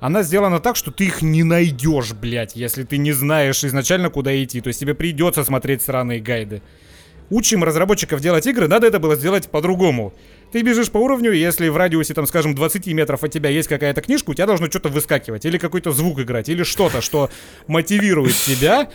[0.00, 4.32] она сделана так, что ты их не найдешь, блядь, если ты не знаешь изначально, куда
[4.42, 4.60] идти.
[4.60, 6.62] То есть тебе придется смотреть сраные гайды.
[7.30, 10.14] Учим разработчиков делать игры, надо это было сделать по-другому.
[10.50, 14.00] Ты бежишь по уровню, если в радиусе, там, скажем, 20 метров от тебя есть какая-то
[14.00, 17.28] книжка, у тебя должно что-то выскакивать, или какой-то звук играть, или что-то, что
[17.66, 18.88] мотивирует тебя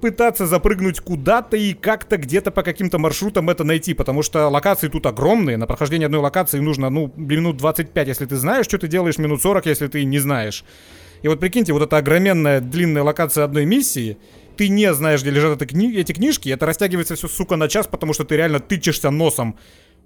[0.00, 5.06] пытаться запрыгнуть куда-то и как-то где-то по каким-то маршрутам это найти, потому что локации тут
[5.06, 9.18] огромные, на прохождение одной локации нужно, ну, минут 25, если ты знаешь, что ты делаешь,
[9.18, 10.64] минут 40, если ты не знаешь.
[11.22, 14.18] И вот прикиньте, вот эта огроменная длинная локация одной миссии,
[14.56, 17.86] ты не знаешь, где лежат эти, кни- эти книжки, это растягивается все, сука, на час,
[17.86, 19.58] потому что ты реально тычешься носом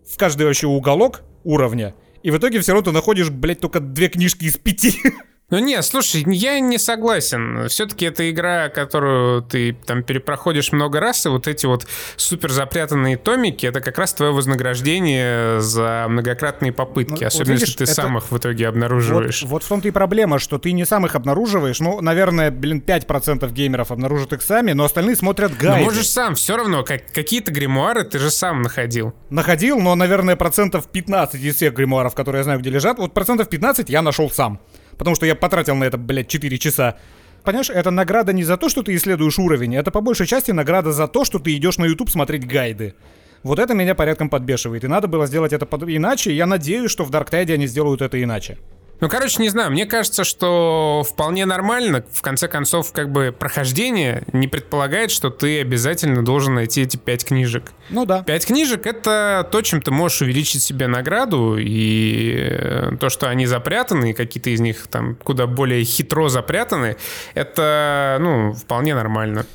[0.09, 4.09] в каждый вообще уголок уровня, и в итоге все равно ты находишь, блядь, только две
[4.09, 4.94] книжки из пяти.
[5.50, 7.68] Ну не, слушай, я не согласен.
[7.68, 11.86] Все-таки это игра, которую ты там перепроходишь много раз, и вот эти вот
[12.16, 17.68] супер запрятанные томики, это как раз твое вознаграждение за многократные попытки, ну, особенно вот видишь,
[17.68, 17.94] если ты это...
[17.94, 19.42] сам их в итоге обнаруживаешь.
[19.42, 21.80] Вот, вот в том-то и проблема, что ты не сам их обнаруживаешь.
[21.80, 25.80] Ну, наверное, блин, 5% геймеров обнаружат их сами, но остальные смотрят гайды.
[25.80, 29.14] Ну, можешь сам, все равно, как, какие-то гримуары ты же сам находил.
[29.30, 33.48] Находил, но, наверное, процентов 15 из всех гримуаров, которые я знаю, где лежат, вот процентов
[33.48, 34.60] 15 я нашел сам
[35.00, 36.98] потому что я потратил на это, блядь, 4 часа.
[37.42, 40.92] Понимаешь, это награда не за то, что ты исследуешь уровень, это по большей части награда
[40.92, 42.94] за то, что ты идешь на YouTube смотреть гайды.
[43.42, 45.84] Вот это меня порядком подбешивает, и надо было сделать это под...
[45.84, 48.58] иначе, я надеюсь, что в Dark Tide они сделают это иначе.
[49.00, 52.04] Ну, короче, не знаю, мне кажется, что вполне нормально.
[52.12, 57.24] В конце концов, как бы прохождение не предполагает, что ты обязательно должен найти эти пять
[57.24, 57.72] книжек.
[57.88, 58.22] Ну да.
[58.22, 63.46] Пять книжек— это то, чем ты можешь увеличить себе награду, и э, то, что они
[63.46, 66.96] запрятаны, какие-то из них там куда более хитро запрятаны,
[67.34, 69.46] это, ну, вполне нормально.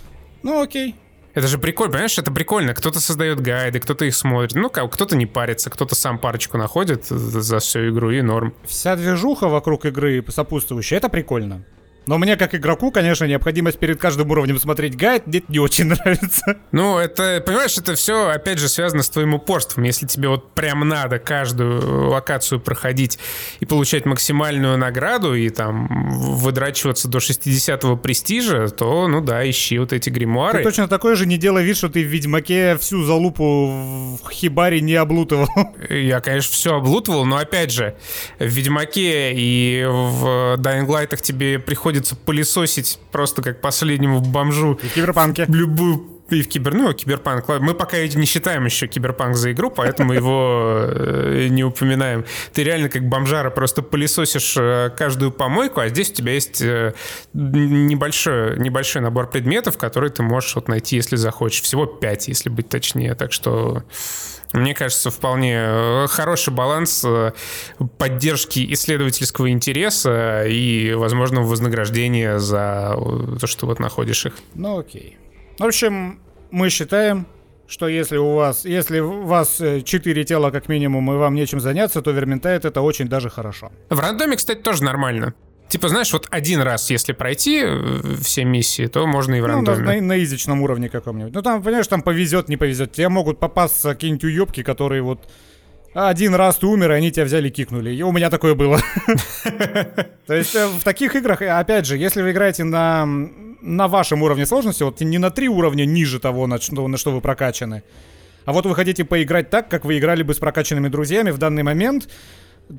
[0.42, 0.96] Ну, окей.
[1.36, 2.74] Это же прикольно, понимаешь, это прикольно.
[2.74, 4.56] Кто-то создает гайды, кто-то их смотрит.
[4.56, 8.56] Ну, кто-то не парится, кто-то сам парочку находит за всю игру и норм.
[8.64, 11.66] Вся движуха вокруг игры сопутствующая, это прикольно.
[12.08, 16.58] Но мне, как игроку, конечно, необходимость перед каждым уровнем смотреть гайд мне не очень нравится.
[16.72, 19.84] Ну, это, понимаешь, это все, опять же, связано с твоим упорством.
[19.84, 23.20] Если тебе вот прям надо каждую локацию проходить
[23.60, 25.88] и получать максимальную награду и там
[26.38, 30.60] выдрачиваться до 60-го престижа, то, ну да, ищи вот эти гримуары.
[30.60, 34.82] Ты точно такой же не делай вид, что ты в Ведьмаке всю залупу в Хибаре
[34.82, 35.48] не облутывал.
[35.90, 37.96] Я, конечно, все облутывал, но, опять же,
[38.40, 44.78] в Ведьмаке и в Dying Light тебе приходит приходится пылесосить просто как последнему бомжу.
[44.84, 45.46] И в киберпанке.
[45.48, 47.48] Любую и в кибер, ну, киберпанк.
[47.48, 52.26] Мы пока не считаем еще киберпанк за игру, поэтому его э, не упоминаем.
[52.52, 56.94] Ты реально как бомжара просто пылесосишь э, каждую помойку, а здесь у тебя есть э,
[57.34, 61.62] небольшой, небольшой набор предметов, которые ты можешь вот найти, если захочешь.
[61.62, 63.14] Всего пять, если быть точнее.
[63.14, 63.84] Так что
[64.52, 67.06] мне кажется, вполне хороший баланс
[67.98, 72.96] поддержки исследовательского интереса и возможного вознаграждения за
[73.40, 74.34] то, что вот находишь их.
[74.56, 75.18] Ну окей.
[75.58, 76.20] В общем,
[76.52, 77.28] мы считаем,
[77.68, 82.02] что если у вас, если у вас четыре тела как минимум и вам нечем заняться,
[82.02, 83.72] то Верментайт это очень даже хорошо.
[83.90, 85.34] В рандоме, кстати, тоже нормально.
[85.68, 89.80] Типа, знаешь, вот один раз, если пройти э, все миссии, то можно и в рандоме.
[89.80, 91.34] Ну, на, на изичном уровне каком-нибудь.
[91.34, 92.92] Ну, там, понимаешь, там повезет, не повезет.
[92.92, 95.28] Тебе могут попасться какие-нибудь уебки, которые вот
[95.96, 97.92] один раз ты умер, и они тебя взяли и кикнули.
[97.92, 98.80] И у меня такое было.
[100.28, 103.06] То есть э, в таких играх, опять же, если вы играете на,
[103.62, 107.12] на вашем уровне сложности, вот не на три уровня ниже того, на что, на что
[107.12, 107.84] вы прокачаны,
[108.44, 111.64] а вот вы хотите поиграть так, как вы играли бы с прокачанными друзьями в данный
[111.64, 112.10] момент,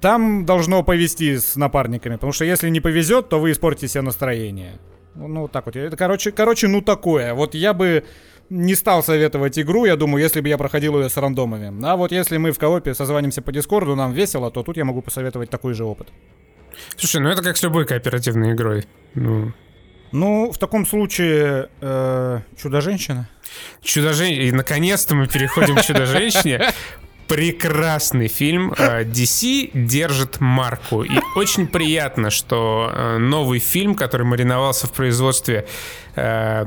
[0.01, 4.79] там должно повезти с напарниками, потому что если не повезет, то вы испортите себе настроение.
[5.15, 5.75] Ну, ну так вот.
[5.75, 7.33] Это, короче, короче, ну такое.
[7.33, 8.05] Вот я бы
[8.51, 11.73] не стал советовать игру, я думаю, если бы я проходил ее с рандомами.
[11.85, 15.03] А вот если мы в коопе созванимся по Дискорду, нам весело, то тут я могу
[15.03, 16.09] посоветовать такой же опыт.
[16.97, 18.87] Слушай, ну это как с любой кооперативной игрой.
[19.15, 19.53] Ну,
[20.13, 23.29] ну, в таком случае э, Чудо-женщина.
[23.83, 24.43] Чудо-женщина.
[24.45, 26.71] И наконец-то мы переходим к Чудо-женщине
[27.29, 28.73] прекрасный фильм.
[28.79, 31.03] Э, DC держит марку.
[31.03, 35.67] И очень приятно, что э, новый фильм, который мариновался в производстве
[36.15, 36.67] э,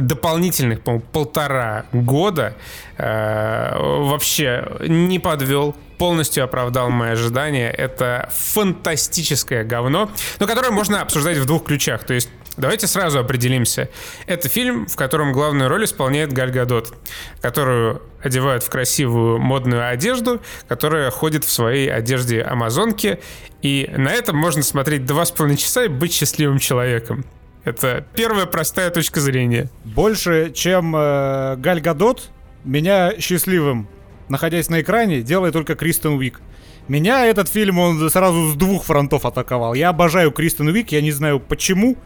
[0.00, 2.54] дополнительных, по полтора года,
[2.98, 7.70] вообще не подвел, полностью оправдал мои ожидания.
[7.70, 12.04] Это фантастическое говно, но которое можно обсуждать в двух ключах.
[12.04, 13.90] То есть Давайте сразу определимся.
[14.26, 16.94] Это фильм, в котором главную роль исполняет Галь Гадот,
[17.42, 23.20] которую одевают в красивую модную одежду, которая ходит в своей одежде амазонки.
[23.60, 27.26] И на этом можно смотреть два с половиной часа и быть счастливым человеком.
[27.66, 29.68] Это первая простая точка зрения.
[29.82, 32.30] Больше, чем э, Галь Гадот,
[32.62, 33.88] меня счастливым,
[34.28, 36.40] находясь на экране, делает только Кристен Уик.
[36.86, 39.74] Меня этот фильм, он сразу с двух фронтов атаковал.
[39.74, 41.96] Я обожаю Кристен Уик, я не знаю почему.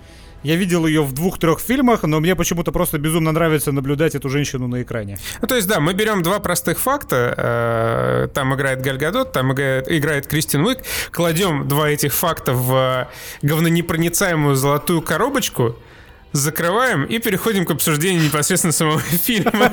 [0.42, 4.68] Я видел ее в двух-трех фильмах, но мне почему-то просто безумно нравится наблюдать эту женщину
[4.68, 5.18] на экране.
[5.42, 7.34] Ну, то есть, да, мы берем два простых факта.
[7.36, 10.78] Э, там играет Гальгадот, там играет, играет Кристин Уик.
[11.10, 13.08] Кладем два этих факта в
[13.42, 15.76] говнонепроницаемую золотую коробочку,
[16.32, 19.72] закрываем и переходим к обсуждению непосредственно самого фильма.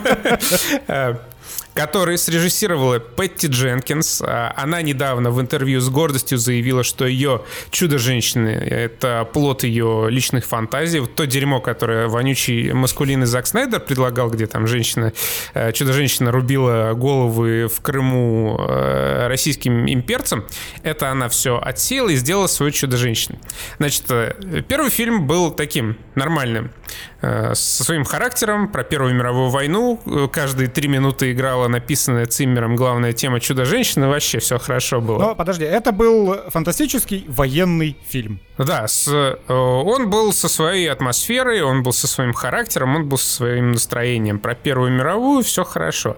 [1.78, 4.24] Который срежиссировала Петти Дженкинс.
[4.26, 10.46] А, она недавно в интервью с гордостью заявила, что ее «Чудо-женщины»— это плод ее личных
[10.46, 11.02] фантазий.
[11.02, 15.14] Вот то дерьмо, которое вонючий маскулинный Зак Снайдер предлагал, где там женщина,
[15.54, 20.46] э, «Чудо-женщина» рубила головы в Крыму э, российским имперцам,
[20.82, 23.38] это она все отсеяла и сделала свою «Чудо-женщину».
[23.78, 26.72] Значит, э, первый фильм был таким нормальным,
[27.20, 30.00] со своим характером, про Первую мировую войну.
[30.32, 34.08] Каждые три минуты играла написанная Циммером главная тема «Чудо-женщины».
[34.08, 35.20] Вообще все хорошо было.
[35.20, 38.40] Но подожди, это был фантастический военный фильм.
[38.58, 39.08] Да, с,
[39.48, 44.40] он был со своей атмосферой, он был со своим характером, он был со своим настроением.
[44.40, 46.18] Про Первую мировую все хорошо.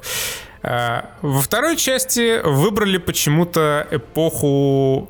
[0.62, 5.10] Во второй части выбрали почему-то эпоху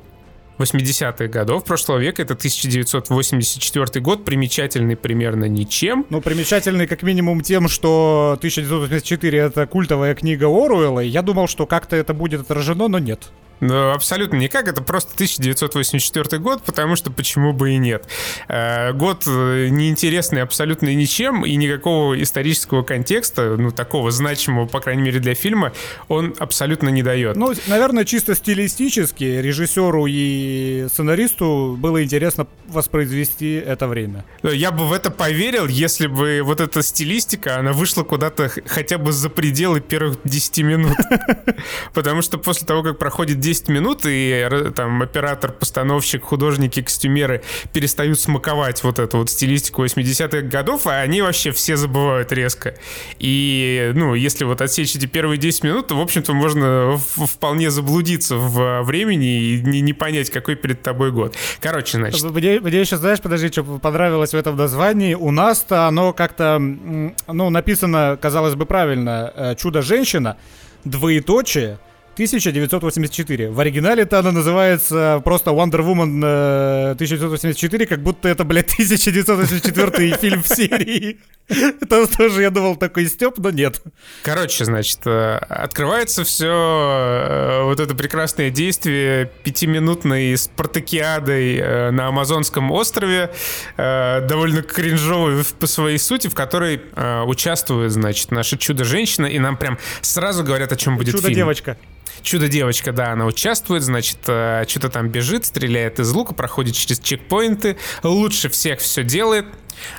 [0.60, 2.22] 80-х годов прошлого века.
[2.22, 6.06] Это 1984 год, примечательный примерно ничем.
[6.10, 11.96] Ну, примечательный как минимум тем, что 1984— это культовая книга Оруэлла, я думал, что как-то
[11.96, 13.30] это будет отражено, но нет.
[13.60, 14.68] Ну, абсолютно никак.
[14.68, 18.06] Это просто 1984 год, потому что почему бы и нет.
[18.48, 25.02] Э, год э, неинтересный абсолютно ничем, и никакого исторического контекста, ну, такого значимого, по крайней
[25.02, 25.72] мере, для фильма,
[26.08, 27.36] он абсолютно не дает.
[27.36, 34.24] Ну, наверное, чисто стилистически режиссеру и сценаристу было интересно воспроизвести это время.
[34.42, 39.12] Я бы в это поверил, если бы вот эта стилистика, она вышла куда-то хотя бы
[39.12, 40.96] за пределы первых 10 минут.
[41.94, 48.20] Потому что после того, как проходит 10 минут, и там оператор, постановщик, художники, костюмеры перестают
[48.20, 52.76] смаковать вот эту вот стилистику 80-х годов, а они вообще все забывают резко.
[53.18, 58.36] И, ну, если вот отсечь эти первые 10 минут, то, в общем-то, можно вполне заблудиться
[58.36, 61.34] в времени и не, не понять, какой перед тобой год.
[61.60, 62.22] Короче, значит...
[62.22, 65.14] Мне, мне еще, знаешь, подожди, что понравилось в этом названии.
[65.14, 69.32] У нас-то оно как-то, ну, написано, казалось бы, правильно.
[69.34, 70.36] Э, «Чудо-женщина»,
[70.84, 71.78] двоеточие—
[72.20, 73.50] 1984.
[73.50, 80.42] В оригинале-то она называется просто Wonder Woman 1984, э, как будто это, блядь, 1984 фильм
[80.42, 81.18] в серии.
[81.48, 83.82] Это тоже, я думал, такой степ, но нет.
[84.22, 93.30] Короче, значит, э, открывается все э, вот это прекрасное действие пятиминутной спартакиадой на Амазонском острове,
[93.76, 96.82] довольно кринжовой по своей сути, в которой
[97.26, 101.22] участвует, значит, наша чудо-женщина, и нам прям сразу говорят, о чем будет фильм.
[101.22, 101.76] Чудо-девочка.
[102.22, 107.76] Чудо-девочка, да, она участвует, значит, э, что-то там бежит, стреляет из лука, проходит через чекпоинты,
[108.02, 109.46] лучше всех все делает,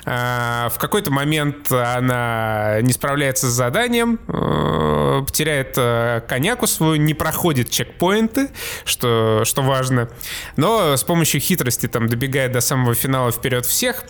[0.04, 7.70] в какой-то момент она не справляется с заданием, э, потеряет э, коняку свою, не проходит
[7.70, 8.50] чекпоинты,
[8.84, 10.08] что, что важно,
[10.56, 14.04] но с помощью хитрости там добегает до самого финала вперед всех,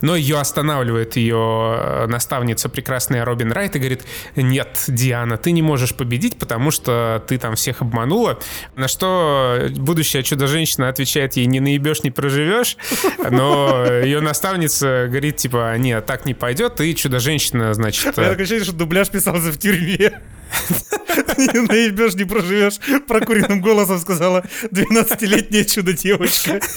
[0.00, 4.02] но ее останавливает ее э, наставница прекрасная Робин Райт и говорит,
[4.36, 8.38] нет, Диана, ты не можешь победить, потому что ты там всех обманула.
[8.76, 12.76] На что будущая чудо-женщина отвечает ей, не наебешь, не проживешь,
[13.30, 18.04] но ее наставница говорит, типа, нет, так не пойдет, и Чудо-женщина, значит...
[18.04, 20.20] Я такое ощущение, что дубляж писался в тюрьме.
[21.36, 22.78] Не наебешь, не проживешь.
[23.06, 26.60] Прокуренным голосом сказала 12-летняя чудо-девочка.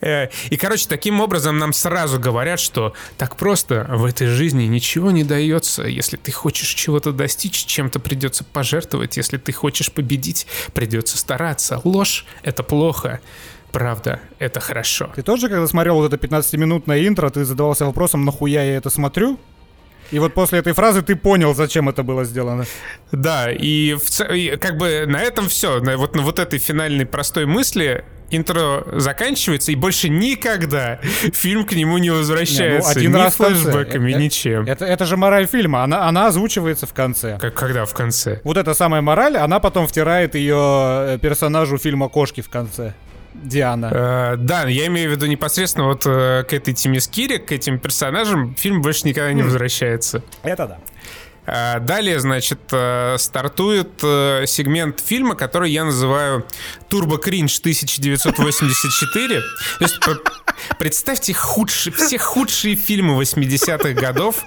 [0.00, 5.10] Э, и, короче, таким образом нам сразу говорят, что так просто в этой жизни ничего
[5.10, 5.84] не дается.
[5.84, 9.16] Если ты хочешь чего-то достичь, чем-то придется пожертвовать.
[9.16, 11.80] Если ты хочешь победить, придется стараться.
[11.84, 13.20] Ложь— это плохо
[13.76, 15.10] правда, это хорошо.
[15.14, 19.38] Ты тоже, когда смотрел вот это 15-минутное интро, ты задавался вопросом, нахуя я это смотрю?
[20.10, 22.64] И вот после этой фразы ты понял, зачем это было сделано.
[23.12, 25.80] Да, и, в, и как бы на этом все.
[25.80, 30.98] На, вот на вот этой финальной простой мысли интро заканчивается, и больше никогда
[31.34, 32.98] фильм к нему не возвращается.
[32.98, 34.66] Не, ну, один ни раз флешбэками, это, ничем.
[34.66, 37.38] Это, это же мораль фильма, она, она озвучивается в конце.
[37.38, 38.40] Как, когда в конце?
[38.42, 42.94] Вот эта самая мораль, она потом втирает ее э, персонажу фильма «Кошки» в конце.
[43.42, 43.90] Диана.
[43.92, 47.78] Э, да, я имею в виду непосредственно вот э, к этой теме Скири, к этим
[47.78, 50.22] персонажам фильм больше никогда не возвращается.
[50.42, 50.78] Это да.
[51.46, 56.44] Э, далее, значит, э, стартует э, сегмент фильма, который я называю
[56.88, 59.40] «Турбо Кринж 1984».
[59.78, 60.00] То есть
[60.78, 64.42] представьте худшие, все худшие фильмы 80-х годов,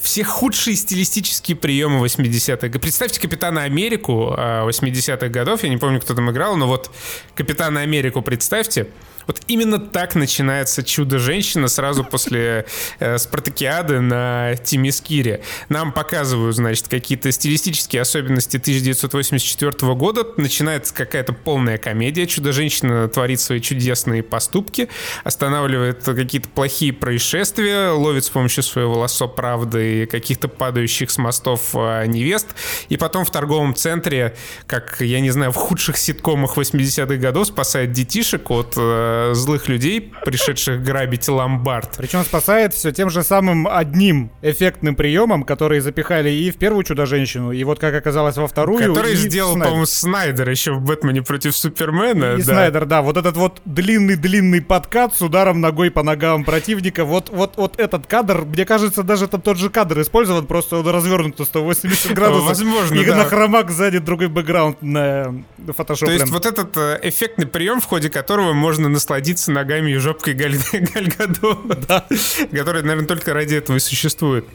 [0.00, 2.78] все худшие стилистические приемы 80-х.
[2.78, 6.90] Представьте Капитана Америку 80-х годов, я не помню, кто там играл, но вот
[7.34, 8.88] Капитана Америку представьте,
[9.26, 12.66] Вот именно так начинается «Чудо-женщина» сразу после
[12.98, 15.42] э, «Спартакиады» на Тимискире.
[15.68, 20.26] Нам показывают, значит, какие-то стилистические особенности 1984 года.
[20.36, 22.26] Начинается какая-то полная комедия.
[22.26, 24.88] «Чудо-женщина» творит свои чудесные поступки,
[25.24, 32.06] останавливает какие-то плохие происшествия, ловит с помощью своего лосо правды каких-то падающих с мостов э,
[32.06, 32.48] невест.
[32.88, 34.34] И потом в торговом центре,
[34.66, 38.74] как, я не знаю, в худших ситкомах 80-х годов спасает детишек от
[39.12, 41.90] э, злых людей, пришедших грабить ломбард.
[41.96, 47.52] Причем спасает все тем же самым одним эффектным приемом, который запихали и в первую Чудо-женщину,
[47.52, 48.78] и вот как оказалось во вторую.
[48.78, 52.34] Который сделал, по-моему, Снайдер еще в «Бэтмене против Супермена».
[52.34, 52.54] И да.
[52.54, 53.02] Снайдер, да.
[53.02, 57.04] Вот этот вот длинный-длинный подкат с ударом ногой по ногам противника.
[57.04, 60.88] Вот, вот, вот этот кадр, мне кажется, даже там тот же кадр использован, просто он
[60.88, 62.48] развернут на 180 градусов.
[62.48, 63.16] Возможно, И да.
[63.16, 65.42] на хромак сзади другой бэкграунд на
[65.76, 66.08] фотошоп.
[66.08, 70.34] То есть вот этот э, эффектный прием, в ходе которого можно насладиться ногами и жопкой
[70.34, 72.06] Галь, Галь Гадот, да.
[72.52, 74.46] который, наверное, только ради этого и существует.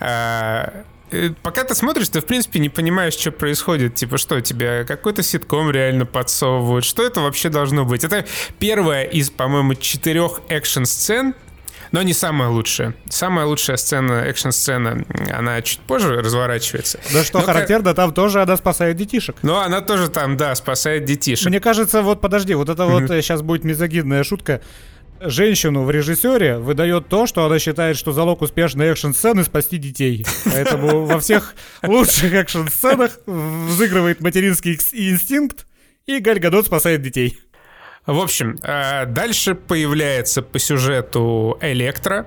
[0.00, 3.94] А, э, пока ты смотришь, ты, в принципе, не понимаешь, что происходит.
[3.94, 6.84] Типа, что, тебе какой-то ситком реально подсовывают?
[6.84, 8.02] Что это вообще должно быть?
[8.02, 8.24] Это
[8.58, 11.34] первая из, по-моему, четырех экшн-сцен,
[11.92, 12.94] но не самая лучшая.
[13.08, 16.98] Самая лучшая сцена, экшн-сцена, она чуть позже разворачивается.
[17.12, 17.96] Да что но характерно, как...
[17.96, 19.36] там тоже она спасает детишек.
[19.42, 21.48] Ну, она тоже там, да, спасает детишек.
[21.48, 24.62] Мне кажется, вот подожди, вот это вот сейчас будет мизогидная шутка.
[25.24, 30.26] Женщину в режиссере выдает то, что она считает, что залог успешной экшн-сцены спасти детей.
[30.46, 35.66] Поэтому во всех лучших экшн-сценах взыгрывает материнский инстинкт,
[36.06, 37.38] и Галь Гадот спасает детей.
[38.06, 38.58] В общем,
[39.12, 42.26] дальше появляется по сюжету Электро.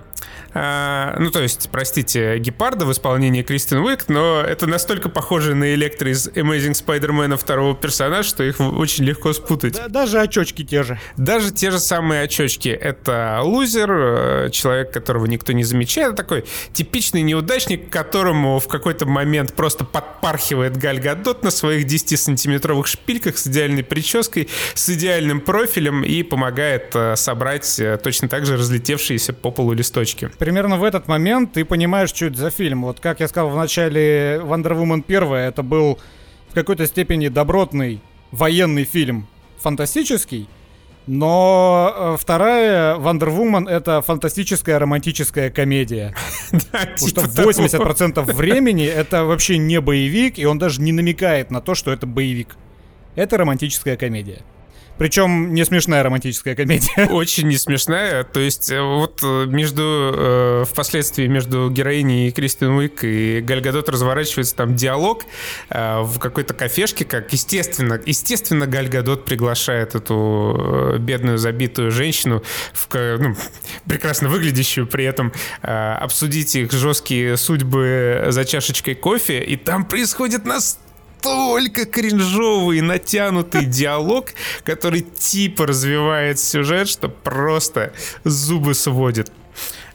[0.56, 6.10] Ну, то есть, простите, Гепарда в исполнении Кристин Уик, но это настолько похоже на Электро
[6.10, 9.74] из Amazing Spider-Man второго персонажа, что их очень легко спутать.
[9.74, 10.98] Да, даже очочки те же.
[11.18, 12.70] Даже те же самые очочки.
[12.70, 16.14] Это лузер, человек, которого никто не замечает.
[16.14, 22.86] Это такой типичный неудачник, которому в какой-то момент просто подпархивает Галь Гадот на своих 10-сантиметровых
[22.86, 29.52] шпильках с идеальной прической, с идеальным профилем и помогает собрать точно так же разлетевшиеся по
[29.52, 30.30] полу листочки.
[30.46, 32.84] Примерно в этот момент ты понимаешь, что это за фильм.
[32.84, 35.98] Вот как я сказал в начале, Wonder Woman 1 это был
[36.50, 39.26] в какой-то степени добротный военный фильм,
[39.58, 40.48] фантастический,
[41.08, 46.14] но вторая Wonder Woman это фантастическая романтическая комедия.
[46.52, 48.32] Потому типа что 80% того.
[48.32, 52.56] времени это вообще не боевик, и он даже не намекает на то, что это боевик.
[53.16, 54.44] Это романтическая комедия.
[54.98, 57.06] Причем не смешная романтическая комедия.
[57.10, 58.24] Очень не смешная.
[58.24, 65.26] То есть вот между э, впоследствии между героиней Кристин Уик и Гальгадот разворачивается там диалог
[65.70, 72.44] э, в какой-то кафешке, как естественно, естественно Гальгадот приглашает эту э, бедную забитую женщину,
[72.74, 73.36] в, ну,
[73.88, 80.46] прекрасно выглядящую при этом, э, обсудить их жесткие судьбы за чашечкой кофе, и там происходит
[80.46, 80.80] нас
[81.26, 84.28] настолько кринжовый натянутый диалог,
[84.64, 89.32] который типа развивает сюжет, что просто зубы сводит.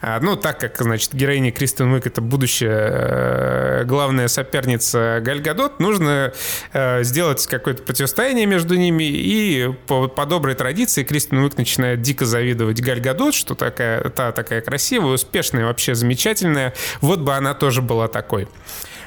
[0.02, 6.32] А, ну, так как, значит, героиня Кристен Уик это будущая э, главная соперница Гальгадот, нужно
[6.72, 12.24] э, сделать какое-то противостояние между ними, и по, по доброй традиции Кристен Уик начинает дико
[12.24, 16.72] завидовать Гальгадот, что такая, та такая красивая, успешная, вообще замечательная.
[17.02, 18.48] Вот бы она тоже была такой.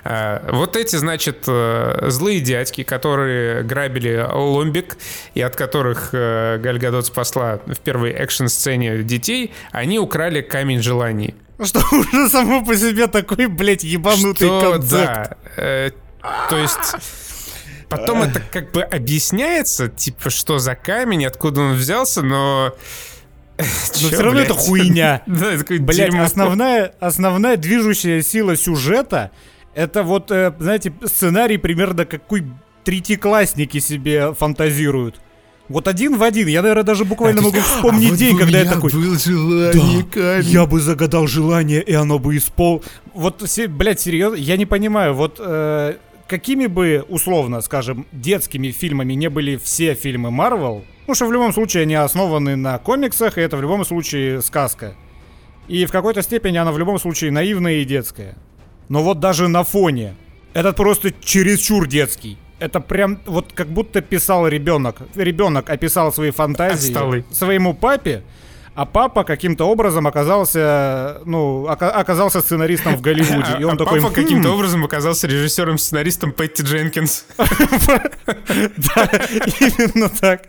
[0.04, 4.98] Вот эти, значит, э, злые дядьки, которые грабили Ломбик
[5.34, 11.36] и от которых Гальгадот спасла в первой экшн-сцене детей, они украли камень желаний.
[11.64, 14.92] Что уже само по себе такой, блядь, ебанутый что, концепт.
[14.92, 15.92] Да, э,
[16.50, 16.96] то есть...
[17.90, 22.74] Потом это как бы объясняется, типа, что за камень, откуда он взялся, но...
[23.58, 23.64] Но
[24.08, 25.22] все равно это хуйня.
[25.28, 29.32] да, это Блять, основная, основная движущая сила сюжета
[29.76, 32.46] это вот, э, знаете, сценарий примерно какой
[32.84, 35.20] третьеклассники себе фантазируют.
[35.70, 36.48] Вот один в один.
[36.48, 38.92] Я, наверное, даже буквально а могу вспомнить а вот день, когда я такой...
[38.92, 42.84] был желание, да, Я бы загадал желание, и оно бы испол...
[43.14, 45.38] Вот, блядь, серьезно, я не понимаю, вот...
[45.40, 45.96] Э,
[46.28, 51.54] какими бы, условно, скажем, детскими фильмами не были все фильмы Марвел, ну что в любом
[51.54, 54.96] случае они основаны на комиксах, и это в любом случае сказка.
[55.68, 58.36] И в какой-то степени она в любом случае наивная и детская.
[58.90, 60.16] Но вот даже на фоне
[60.54, 62.38] этот просто чересчур детский.
[62.64, 64.96] Это прям вот как будто писал ребенок.
[65.16, 67.26] Ребенок описал свои фантазии Отсталый.
[67.32, 68.24] своему папе,
[68.76, 73.52] А папа каким-то образом оказался, ну, ока- оказался сценаристом в Голливуде.
[73.58, 77.26] А, И он а такой, папа «Хм, каким-то образом оказался режиссером-сценаристом Петти Дженкинс.
[77.38, 79.10] Да,
[79.60, 80.44] именно так.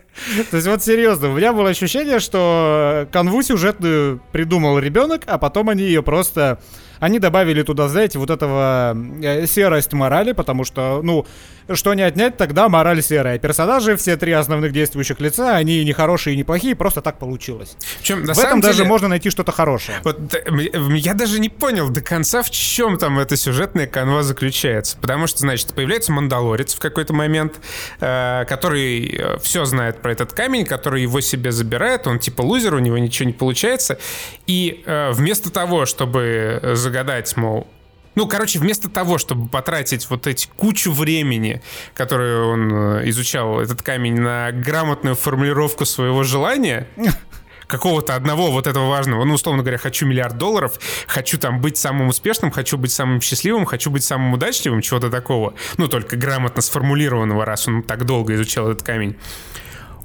[0.49, 5.69] То есть вот серьезно, у меня было ощущение, что канву сюжетную придумал ребенок, а потом
[5.69, 6.59] они ее просто...
[6.99, 11.25] Они добавили туда, знаете, вот этого э, серость морали, потому что, ну,
[11.73, 13.39] что не отнять, тогда мораль серая.
[13.39, 17.75] Персонажи, все три основных действующих лица, они не хорошие и не плохие, просто так получилось.
[18.09, 19.97] На В этом даже деле, можно найти что-то хорошее.
[20.03, 24.97] Вот м- я даже не понял до конца, в чем там эта сюжетная канва заключается.
[25.01, 27.55] Потому что, значит, появляется Мандалорец в какой-то момент,
[27.99, 32.05] э, который все знает про этот камень, который его себе забирает.
[32.05, 33.97] Он типа лузер, у него ничего не получается.
[34.45, 37.67] И э, вместо того, чтобы загадать, мол,
[38.15, 41.61] ну, короче, вместо того, чтобы потратить вот эти кучу времени,
[41.93, 46.87] которое он э, изучал этот камень, на грамотную формулировку своего желания,
[47.67, 52.07] какого-то одного вот этого важного, ну, условно говоря, хочу миллиард долларов, хочу там быть самым
[52.07, 55.55] успешным, хочу быть самым счастливым, хочу быть самым удачливым, чего-то такого.
[55.77, 59.17] Ну, только грамотно сформулированного, раз он так долго изучал этот камень.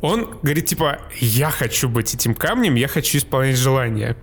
[0.01, 4.17] Он говорит, типа, я хочу быть этим камнем, я хочу исполнять желания.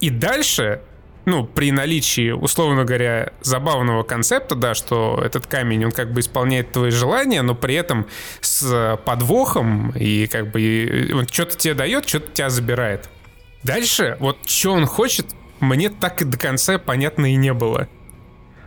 [0.00, 0.82] И дальше,
[1.24, 6.72] ну, при наличии, условно говоря, забавного концепта, да, что этот камень, он как бы исполняет
[6.72, 8.06] твои желания, но при этом
[8.40, 13.08] с подвохом, и как бы он что-то тебе дает, что-то тебя забирает.
[13.62, 15.26] Дальше, вот что он хочет,
[15.60, 17.88] мне так и до конца понятно и не было.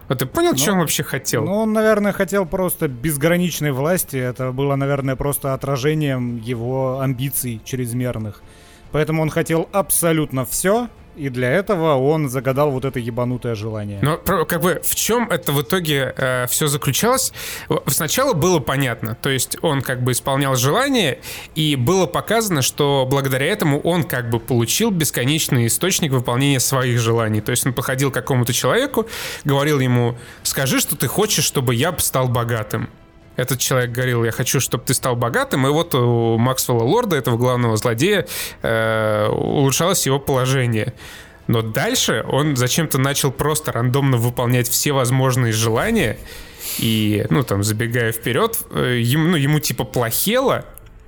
[0.07, 1.43] Вот ты понял, что он вообще хотел?
[1.43, 4.15] Ну, он, наверное, хотел просто безграничной власти.
[4.15, 8.43] Это было, наверное, просто отражением его амбиций чрезмерных.
[8.91, 13.99] Поэтому он хотел абсолютно все, и для этого он загадал вот это ебанутое желание.
[14.01, 16.13] Но как бы в чем это в итоге
[16.49, 17.33] все заключалось?
[17.87, 21.19] Сначала было понятно, то есть он как бы исполнял желание,
[21.55, 27.41] и было показано, что благодаря этому он как бы получил бесконечный источник выполнения своих желаний.
[27.41, 29.07] То есть он подходил к какому-то человеку,
[29.43, 32.89] говорил ему, скажи, что ты хочешь, чтобы я стал богатым.
[33.35, 37.37] Этот человек говорил, я хочу, чтобы ты стал богатым, и вот у Максвелла Лорда, этого
[37.37, 38.27] главного злодея,
[38.61, 40.93] э, улучшалось его положение.
[41.47, 46.17] Но дальше он зачем-то начал просто рандомно выполнять все возможные желания,
[46.79, 50.65] и, ну, там, забегая вперед, э, ему, ну, ему типа плохело,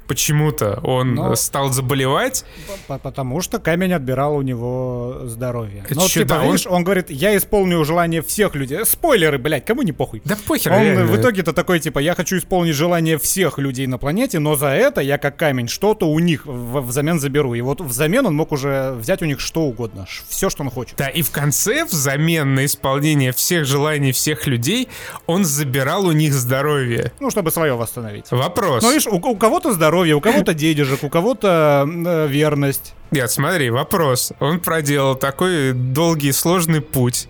[0.08, 2.46] почему-то он Но- стал заболевать.
[2.88, 5.84] Потому что камень отбирал у него здоровье.
[5.86, 8.86] Это Ну, чё, типа, да, он- видишь, он говорит, я исполню желание всех людей.
[8.86, 10.22] Спойлеры, блядь, кому не похуй.
[10.26, 11.06] Да похер, Он реально.
[11.06, 15.02] в итоге-то такой, типа, я хочу исполнить желание всех людей на планете, но за это
[15.02, 17.54] я как камень что-то у них в- взамен заберу.
[17.54, 20.96] И вот взамен он мог уже взять у них что угодно, все, что он хочет.
[20.98, 24.88] Да, и в конце, взамен на исполнение всех желаний всех людей,
[25.26, 27.12] он забирал у них здоровье.
[27.20, 28.26] Ну, чтобы свое восстановить.
[28.32, 28.84] Вопрос.
[28.84, 32.94] Ну, видишь, у, у кого-то здоровье, у кого-то денежек, у кого-то э, верность.
[33.12, 34.34] Нет, смотри, вопрос.
[34.40, 37.30] Он проделал такой долгий, сложный путь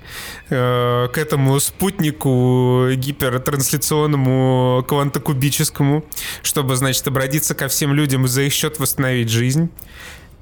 [0.50, 6.04] э, к этому спутнику гипертрансляционному квантокубическому,
[6.42, 9.70] чтобы, значит, обратиться ко всем людям и за их счет восстановить жизнь.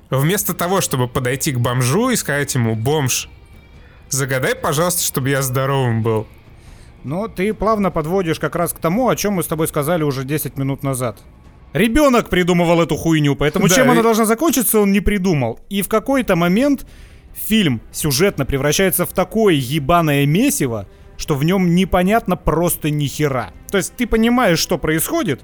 [0.10, 3.30] Вместо того, чтобы подойти к бомжу и сказать ему, бомж,
[4.10, 6.28] загадай, пожалуйста, чтобы я здоровым был.
[7.04, 10.24] Но ты плавно подводишь как раз к тому, о чем мы с тобой сказали уже
[10.24, 11.20] 10 минут назад.
[11.76, 15.60] Ребенок придумывал эту хуйню, поэтому Да, чем и- она должна закончиться, он не придумал.
[15.70, 16.88] И в какой-то момент
[17.34, 23.52] фильм сюжетно превращается в такое ебаное месиво, что в нем непонятно просто ни хера.
[23.70, 25.42] То есть ты понимаешь, что происходит,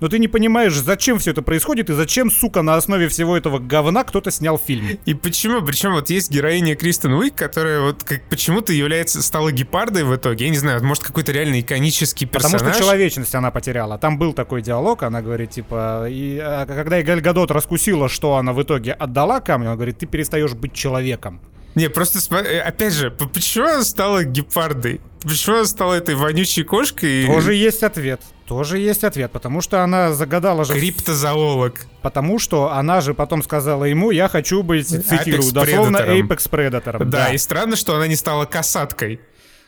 [0.00, 3.58] но ты не понимаешь, зачем все это происходит и зачем, сука, на основе всего этого
[3.58, 4.98] говна кто-то снял фильм.
[5.04, 5.62] И почему?
[5.62, 10.46] Причем вот есть героиня Кристен Уик, которая вот как почему-то является, стала гепардой в итоге.
[10.46, 12.60] Я не знаю, может какой-то реально иконический персонаж.
[12.60, 13.98] Потому что человечность она потеряла.
[13.98, 18.36] Там был такой диалог, она говорит, типа, и, а, когда и Галь Гадот раскусила, что
[18.36, 21.40] она в итоге отдала камню, она говорит, ты перестаешь быть человеком.
[21.74, 25.00] Не, просто э, опять же, почему она стала гепардой?
[25.22, 27.26] Почему она стала этой вонючей кошкой?
[27.26, 28.20] Тоже есть ответ.
[28.46, 30.72] Тоже есть ответ, потому что она загадала же...
[30.72, 31.86] Криптозоолог.
[32.02, 36.28] Потому что она же потом сказала ему, я хочу быть, цитирую, Apex дословно, Predator'ом.
[36.28, 37.04] Apex Predator.
[37.04, 39.20] Да, и странно, что она не стала касаткой.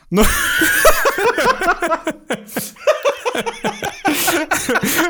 [0.09, 0.25] Ну-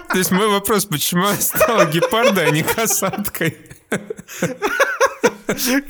[0.10, 3.58] То есть мой вопрос, почему она стала гепардой, а не касаткой?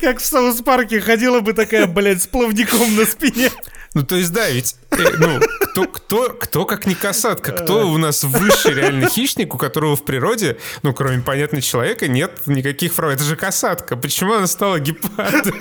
[0.00, 3.50] Как в Саус Парке ходила бы такая, блядь, с плавником на спине.
[3.94, 7.52] Ну, то есть, да, ведь, э, ну, кто, кто, кто как не касатка?
[7.52, 12.42] Кто у нас высший реальный хищник, у которого в природе, ну, кроме, понятно, человека, нет
[12.46, 13.12] никаких прав?
[13.12, 13.96] Это же касатка.
[13.96, 15.54] Почему она стала гепардой?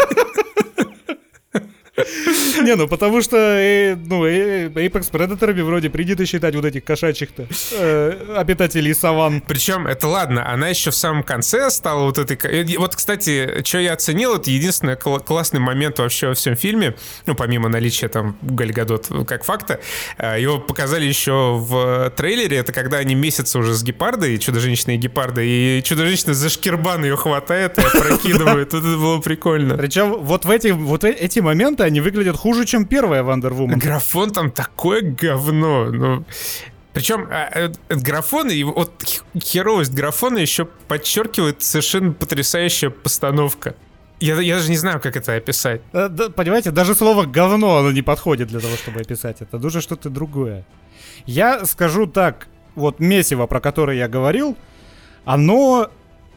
[2.63, 7.47] Не, ну потому что, э, ну, э, Apex Predator'ами вроде принято считать вот этих кошачьих-то
[7.73, 9.41] э, обитателей саван.
[9.41, 12.77] Причем, это ладно, она еще в самом конце стала вот этой...
[12.77, 16.95] Вот, кстати, что я оценил, это единственный кл- классный момент вообще во всем фильме,
[17.27, 19.79] ну, помимо наличия там Гальгадот как факта,
[20.17, 25.41] его показали еще в трейлере, это когда они месяцы уже с гепардой, Чудо-женщина и гепарда,
[25.41, 28.53] и Чудо-женщина за шкирбан ее хватает и опрокидывает.
[28.73, 29.77] Вот это было прикольно.
[29.77, 33.77] Причем вот в эти, вот эти моменты, они выглядят хуже, чем первая Wonder Woman.
[33.77, 35.91] Графон там такое говно.
[35.91, 36.25] Ну,
[36.93, 43.75] причем а, э, графон, и вот херовость графона еще подчеркивает совершенно потрясающая постановка.
[44.19, 45.81] Я, я даже не знаю, как это описать.
[45.91, 49.57] Э, да, Понимаете, даже слово говно оно не подходит для того, чтобы описать это.
[49.57, 50.65] Нужно что-то другое.
[51.25, 54.55] Я скажу так, вот месиво, про которое я говорил,
[55.25, 55.89] оно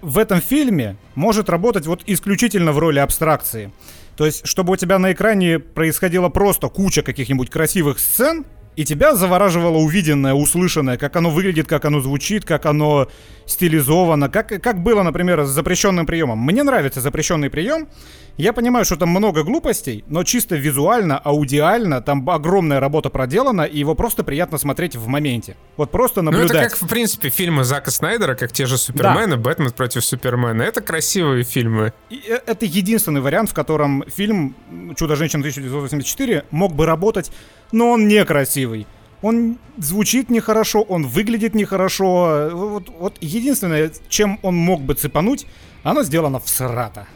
[0.02, 3.72] в этом фильме может работать вот исключительно в роли абстракции.
[4.16, 9.14] То есть, чтобы у тебя на экране происходила просто куча каких-нибудь красивых сцен, и тебя
[9.14, 13.08] завораживало увиденное, услышанное, как оно выглядит, как оно звучит, как оно
[13.46, 16.38] стилизовано, как, как было, например, с запрещенным приемом.
[16.38, 17.88] Мне нравится запрещенный прием.
[18.36, 23.78] Я понимаю, что там много глупостей, но чисто визуально, аудиально, там огромная работа проделана, и
[23.78, 25.56] его просто приятно смотреть в моменте.
[25.78, 26.56] Вот просто Ну, наблюдать.
[26.66, 30.62] это как, в принципе, фильмы Зака Снайдера, как те же Супермены, Бэтмен против Супермена.
[30.62, 31.94] Это красивые фильмы.
[32.10, 34.54] И э- это единственный вариант, в котором фильм
[34.98, 37.32] «Чудо-женщина 1984» мог бы работать,
[37.72, 38.86] но он некрасивый.
[39.22, 42.50] Он звучит нехорошо, он выглядит нехорошо.
[42.52, 45.46] Вот, вот единственное, чем он мог бы цепануть,
[45.82, 47.06] оно сделано в срата.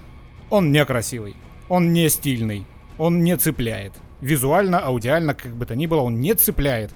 [0.48, 1.36] Он некрасивый,
[1.68, 2.66] он не стильный,
[2.98, 3.92] он не цепляет.
[4.20, 6.90] Визуально, аудиально, как бы то ни было, он не цепляет.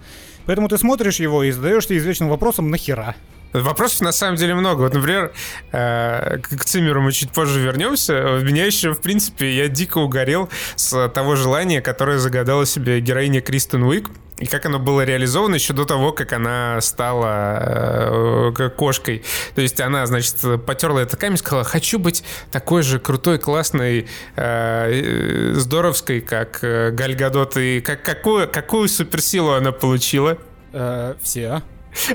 [0.47, 3.15] Поэтому ты смотришь его и задаешься извечным вопросом «нахера?».
[3.55, 4.83] Вопросов на самом деле много.
[4.83, 5.33] Вот, например,
[5.71, 8.41] э, к Циммеру мы чуть позже вернемся.
[8.43, 13.85] Меня еще, в принципе, я дико угорел с того желания, которое загадала себе героиня Кристен
[13.85, 14.11] Уик.
[14.39, 19.23] И как оно было реализовано еще до того, как она стала э, кошкой.
[19.55, 20.35] То есть она, значит,
[20.67, 26.59] потерла это камень и сказала, хочу быть такой же крутой, классной, э, э, здоровской, как
[26.63, 27.57] э, Галь Гадот.
[27.57, 30.39] И как, какую, какую суперсилу она получила?
[30.73, 31.63] Э, все.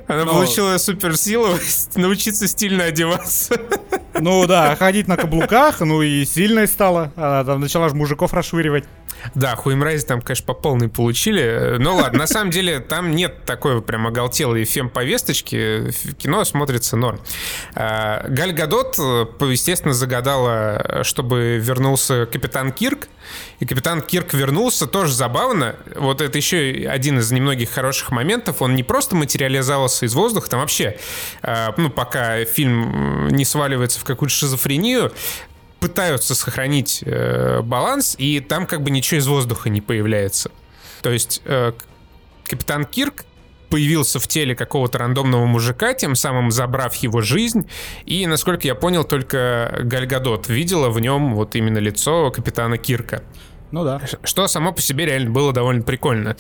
[0.08, 1.58] Она Но- получила суперсилу
[1.96, 3.60] научиться стильно одеваться.
[4.20, 7.12] Ну да, ходить на каблуках, ну и сильной стала.
[7.16, 8.86] Она там начала же мужиков расшвыривать.
[9.36, 11.76] Да, хуемрази там, конечно, по полной получили.
[11.80, 15.92] Ну ладно, на самом деле там нет такой прям оголтелой фем-повесточки.
[16.18, 17.20] Кино смотрится норм.
[17.76, 23.08] А, Галь Гадот, э, естественно, загадала, чтобы вернулся Капитан Кирк.
[23.60, 25.76] И Капитан Кирк вернулся, тоже забавно.
[25.96, 28.62] Вот это еще один из немногих хороших моментов.
[28.62, 30.98] Он не просто материализовался из воздуха, там вообще,
[31.42, 35.12] а, ну, пока фильм не сваливается в какую-то шизофрению,
[35.80, 40.52] пытаются сохранить э, баланс, и там как бы ничего из воздуха не появляется.
[41.02, 41.72] То есть э,
[42.46, 43.26] капитан Кирк
[43.70, 47.70] появился в теле какого-то рандомного мужика, тем самым забрав его жизнь.
[48.06, 53.24] И, насколько я понял, только Гальгадот видела в нем вот именно лицо капитана Кирка.
[53.72, 54.02] Ну да.
[54.24, 56.36] Что само по себе реально было довольно прикольно.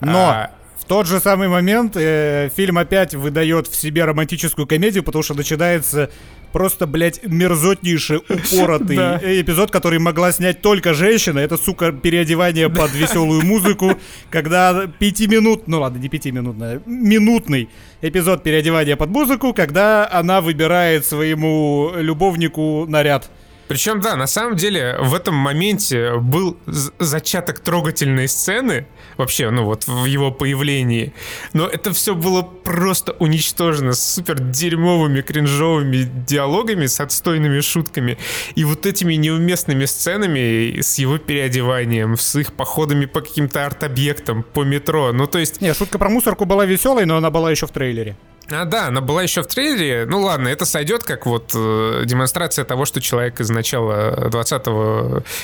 [0.00, 0.50] Но А,
[0.84, 5.34] в тот же самый момент э, фильм опять выдает в себе романтическую комедию, потому что
[5.34, 6.10] начинается
[6.52, 9.18] просто, блядь, мерзотнейший, упоротый Да.
[9.22, 11.38] эпизод, который могла снять только женщина.
[11.38, 13.98] Это, сука, переодевание под веселую музыку,
[14.30, 17.68] когда пятиминут, ну ладно, не пятиминутный, минутный
[18.02, 23.30] эпизод переодевания под музыку, когда она выбирает своему любовнику наряд.
[23.68, 28.86] Причем, да, на самом деле в этом моменте был зачаток трогательной сцены,
[29.16, 31.14] вообще, ну вот в его появлении,
[31.52, 38.18] но это все было просто уничтожено с супер дерьмовыми, кринжовыми диалогами, с отстойными шутками
[38.54, 44.62] и вот этими неуместными сценами с его переодеванием, с их походами по каким-то арт-объектам, по
[44.64, 47.70] метро, ну то есть Не, шутка про мусорку была веселой, но она была еще в
[47.70, 48.16] трейлере.
[48.50, 50.04] А, да, она была еще в трейлере.
[50.06, 54.66] Ну ладно, это сойдет как вот э, демонстрация того, что человек из начала 20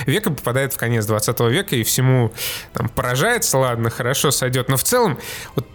[0.06, 2.32] века попадает в конец 20 века и всему
[2.74, 3.58] там поражается.
[3.58, 4.68] Ладно, хорошо, сойдет.
[4.68, 5.18] Но в целом,
[5.54, 5.66] вот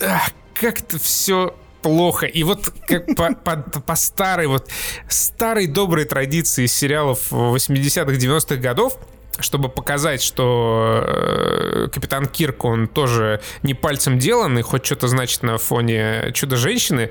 [0.00, 2.26] ах, как-то все плохо.
[2.26, 4.68] И вот как по, по- по старой вот
[5.08, 8.98] старой доброй традиции сериалов 80-х, 90-х годов,
[9.40, 15.42] чтобы показать, что э, Капитан Кирк, он тоже не пальцем делан и хоть что-то значит
[15.42, 17.10] на фоне Чудо-женщины,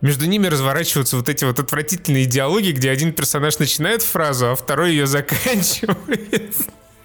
[0.00, 4.90] между ними разворачиваются вот эти вот отвратительные диалоги, где один персонаж начинает фразу, а второй
[4.90, 6.54] ее заканчивает.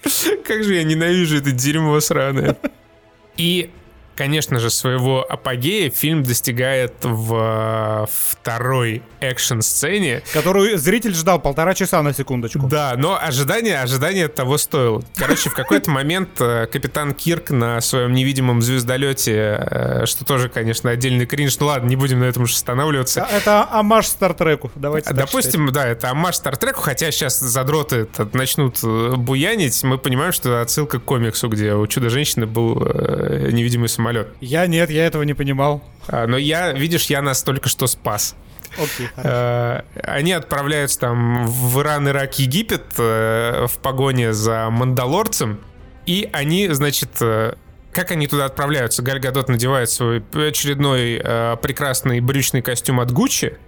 [0.44, 2.56] Как же я ненавижу это дерьмо сраное.
[3.36, 3.70] И
[4.16, 10.22] конечно же, своего апогея фильм достигает в второй экшн-сцене.
[10.32, 12.66] Которую зритель ждал полтора часа на секундочку.
[12.68, 15.02] Да, но ожидание, ожидание того стоило.
[15.16, 20.90] Короче, в какой-то момент э, капитан Кирк на своем невидимом звездолете, э, что тоже, конечно,
[20.90, 23.24] отдельный кринж, ну ладно, не будем на этом уж останавливаться.
[23.24, 29.14] А, это амаш Стартреку, давайте Допустим, да, это амаш Стартреку, хотя сейчас задроты начнут э,
[29.16, 34.01] буянить, мы понимаем, что отсылка к комиксу, где у Чудо-женщины был невидимый самолет.
[34.40, 35.82] Я нет, я этого не понимал.
[36.08, 38.34] А, но я, видишь, я нас только что спас.
[38.76, 45.60] Окей, э, Они отправляются там в Иран, Ирак, Египет э, в погоне за Мандалорцем.
[46.06, 47.54] И они, значит, э,
[47.92, 49.02] как они туда отправляются?
[49.02, 51.18] Галь Гадот надевает свой очередной
[51.58, 53.58] прекрасный брючный костюм от Гуччи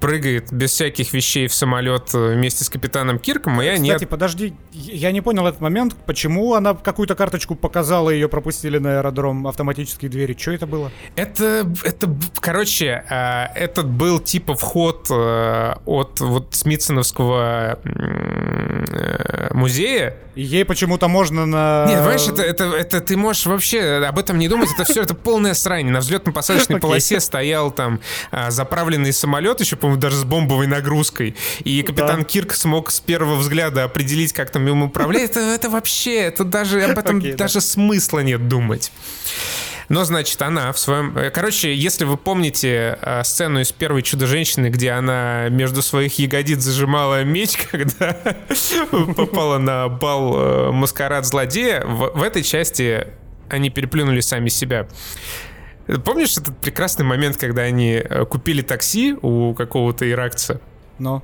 [0.00, 4.08] прыгает без всяких вещей в самолет э, вместе с капитаном Кирком, а я Кстати, нет.
[4.08, 9.46] подожди, я не понял этот момент, почему она какую-то карточку показала, ее пропустили на аэродром,
[9.46, 10.90] автоматические двери, что это было?
[11.16, 17.78] Это, это, короче, э, этот был типа вход э, от вот Смитсоновского
[19.52, 20.16] музея.
[20.34, 21.86] И ей почему-то можно на...
[21.86, 25.14] Нет, понимаешь, это, это, это ты можешь вообще об этом не думать, это все, это
[25.14, 25.86] полная срань.
[25.86, 28.00] На взлетно-посадочной полосе стоял там
[28.48, 31.36] заправленный самолет, еще, по даже с бомбовой нагрузкой.
[31.64, 32.24] И капитан да.
[32.24, 35.30] Кирк смог с первого взгляда определить, как там ему управлять.
[35.30, 37.60] Это, это вообще, это даже об этом okay, даже да.
[37.60, 38.90] смысла нет думать.
[39.90, 41.16] Но, значит, она в своем...
[41.18, 46.60] Э, короче, если вы помните э, сцену из первой Чудо-женщины, где она между своих ягодиц
[46.60, 48.16] зажимала меч, когда
[49.14, 53.08] попала на бал э, маскарад злодея, в этой части
[53.50, 54.88] они переплюнули сами себя.
[56.04, 60.60] Помнишь этот прекрасный момент, когда они э, купили такси у какого-то иракца?
[60.98, 61.22] Но.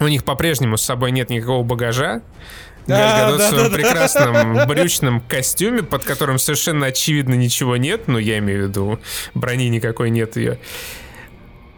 [0.00, 2.22] У них по-прежнему с собой нет никакого багажа.
[2.86, 4.66] Да, Галь да, в своем да, прекрасном да.
[4.66, 9.00] брючном костюме, под которым совершенно очевидно ничего нет, ну, я имею в виду,
[9.34, 10.58] брони никакой нет ее.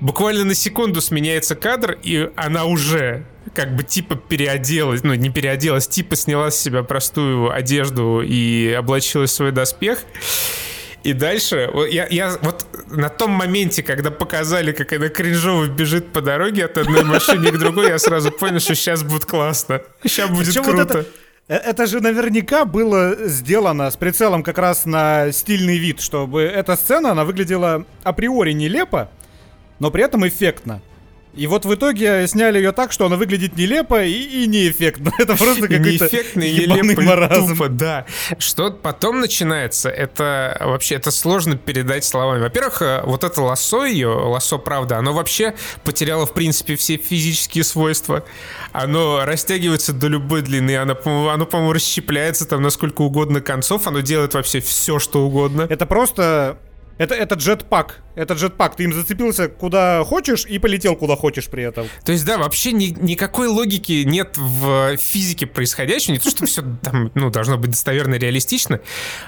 [0.01, 5.87] Буквально на секунду сменяется кадр, и она уже как бы типа переоделась, ну, не переоделась,
[5.87, 9.99] типа сняла с себя простую одежду и облачилась в свой доспех.
[11.05, 16.23] И дальше, я, я вот на том моменте, когда показали, как она кринжово бежит по
[16.23, 19.83] дороге от одной машины к другой, я сразу понял, что сейчас будет классно.
[20.03, 20.79] Сейчас будет Причем круто.
[20.79, 21.07] Вот это...
[21.49, 26.75] Э, это же наверняка было сделано с прицелом как раз на стильный вид, чтобы эта
[26.75, 29.11] сцена, она выглядела априори нелепо,
[29.81, 30.81] но при этом эффектно.
[31.37, 35.13] И вот в итоге сняли ее так, что она выглядит нелепо и, и неэффектно.
[35.19, 38.07] Это просто какой-то Неэффектно и нелепо тупо, да.
[38.39, 42.41] Что потом начинается, это вообще, это сложно передать словами.
[42.41, 45.55] Во-первых, э, вот это лосо ее, лосо правда, оно вообще
[45.85, 48.25] потеряло, в принципе, все физические свойства.
[48.73, 50.97] Оно растягивается до любой длины, оно,
[51.31, 55.67] оно по-моему, расщепляется там на сколько угодно концов, оно делает вообще все, что угодно.
[55.69, 56.59] Это просто
[56.99, 58.03] это, это джетпак.
[58.15, 58.77] Это джетпак.
[58.77, 61.89] Ты им зацепился куда хочешь и полетел куда хочешь при этом.
[62.05, 66.13] То есть, да, вообще ни, никакой логики нет в физике происходящего.
[66.13, 68.81] Не то, что все там, ну, должно быть достоверно реалистично.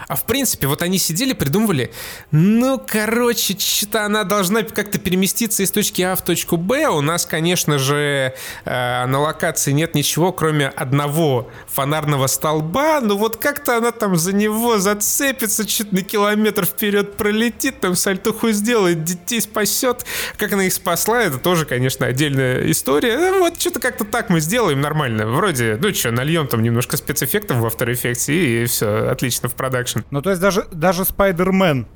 [0.07, 1.91] А в принципе, вот они сидели, придумывали,
[2.31, 6.87] ну, короче, что-то она должна как-то переместиться из точки А в точку Б.
[6.89, 13.01] У нас, конечно же, э, на локации нет ничего, кроме одного фонарного столба.
[13.01, 17.95] Ну, вот как-то она там за него зацепится, чуть на километр вперед пролетит полетит, там
[17.95, 20.05] сальтуху сделает, детей спасет.
[20.37, 23.17] Как она их спасла, это тоже, конечно, отдельная история.
[23.17, 25.27] Ну, вот что-то как-то так мы сделаем нормально.
[25.27, 29.55] Вроде, ну что, нальем там немножко спецэффектов во After Effects и, и все, отлично в
[29.55, 30.01] продакшн.
[30.11, 31.87] Ну, то есть даже, даже Spider-Man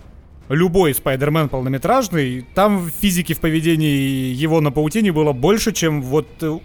[0.48, 6.60] любой Спайдермен полнометражный, там физики в поведении его на паутине было больше, чем вот у,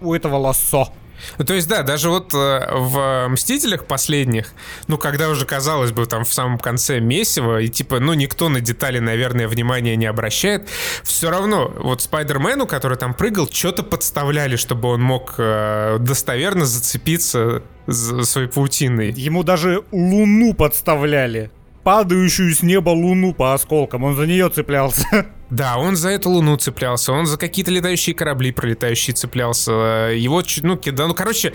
[0.00, 0.88] у этого лассо.
[1.38, 4.52] Ну, то есть, да, даже вот э, в «Мстителях» последних,
[4.86, 8.60] ну, когда уже, казалось бы, там в самом конце месиво, и типа, ну, никто на
[8.60, 10.68] детали, наверное, внимания не обращает,
[11.02, 17.62] все равно вот Спайдермену, который там прыгал, что-то подставляли, чтобы он мог э, достоверно зацепиться
[17.86, 19.12] за своей паутиной.
[19.12, 21.50] Ему даже луну подставляли
[21.84, 24.04] падающую с неба луну по осколкам.
[24.04, 25.26] Он за нее цеплялся.
[25.50, 29.72] Да, он за эту луну цеплялся, он за какие-то летающие корабли пролетающие цеплялся.
[29.72, 31.08] Его ну, кидал.
[31.08, 31.54] Ну, короче,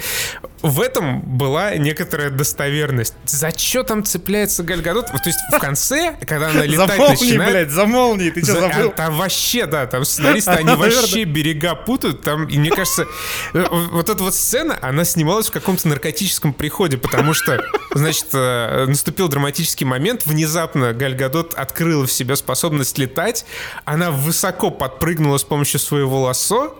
[0.61, 3.13] в этом была некоторая достоверность.
[3.25, 5.07] За что там цепляется Гальгадот?
[5.07, 7.51] То есть в конце, когда она летать за молнии, начинает...
[7.51, 8.89] блядь, за молнии, ты что, забыл?
[8.89, 12.21] А, там вообще, да, там сценаристы, они вообще берега путают.
[12.21, 13.05] Там, и мне кажется,
[13.53, 17.63] э, вот эта вот сцена, она снималась в каком-то наркотическом приходе, потому что,
[17.93, 23.45] значит, э, наступил драматический момент, внезапно Гальгадот открыла в себе способность летать,
[23.85, 26.77] она высоко подпрыгнула с помощью своего лассо,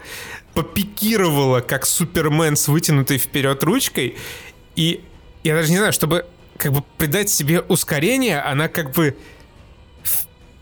[0.54, 4.18] попикировала, как Супермен с вытянутой вперед ручкой,
[4.76, 5.04] и
[5.43, 6.26] я даже не знаю, чтобы
[6.58, 9.18] как бы придать себе ускорение, она как бы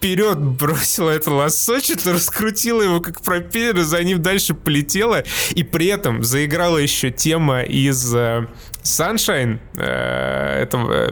[0.01, 5.23] вперед бросила это лассо, что-то раскрутила его как пропеллер, за ним дальше полетела.
[5.51, 8.47] И при этом заиграла еще тема из э,
[8.81, 11.11] Sunshine, э, этого,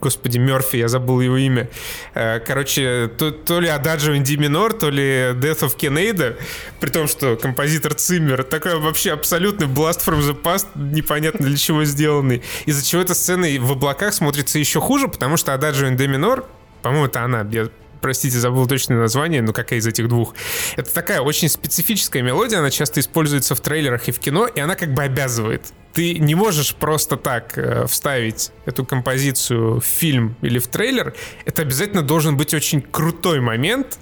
[0.00, 1.68] господи, Мерфи, я забыл его имя.
[2.14, 6.36] Э, короче, то, то ли in D minor, то ли Death of Kenada,
[6.80, 11.84] при том, что композитор Циммер такой вообще абсолютный Blast from the Past, непонятно для чего
[11.84, 12.42] сделанный.
[12.66, 16.44] Из-за чего эта сцена в облаках смотрится еще хуже, потому что in D minor
[16.82, 17.46] по-моему, это она.
[17.50, 17.68] Я
[18.02, 20.34] простите, забыл точное название, но какая из этих двух.
[20.76, 24.74] Это такая очень специфическая мелодия, она часто используется в трейлерах и в кино, и она
[24.74, 25.72] как бы обязывает.
[25.94, 31.14] Ты не можешь просто так э, вставить эту композицию в фильм или в трейлер.
[31.44, 33.98] Это обязательно должен быть очень крутой момент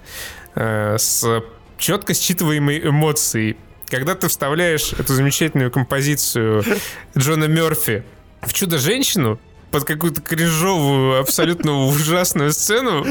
[0.54, 1.42] э, с
[1.78, 3.56] четко считываемой эмоцией.
[3.88, 6.64] Когда ты вставляешь эту замечательную композицию
[7.18, 8.04] Джона Мерфи
[8.40, 9.40] в «Чудо-женщину»,
[9.70, 13.04] под какую-то кринжовую, абсолютно ужасную сцену,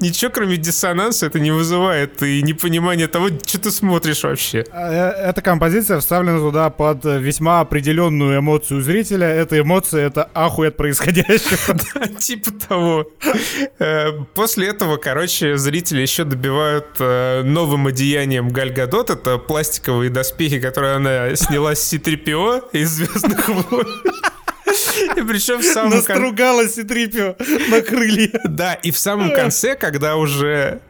[0.00, 4.64] ничего кроме диссонанса это не вызывает и непонимание того, что ты смотришь вообще.
[4.72, 9.26] А, э, эта композиция вставлена туда под весьма определенную эмоцию зрителя.
[9.26, 11.78] Эта эмоция— это ахуй от происходящего.
[11.94, 13.06] Да, типа того.
[13.78, 19.10] Э, после этого, короче, зрители еще добивают э, новым одеянием Галь Гадот.
[19.10, 23.86] Это пластиковые доспехи, которые она сняла с C-3PO из «Звездных войн».
[25.16, 25.90] И причем в самом.
[25.90, 27.36] Настругалась и трипио
[27.70, 28.40] на крылья.
[28.44, 30.80] Да, и в самом конце, когда уже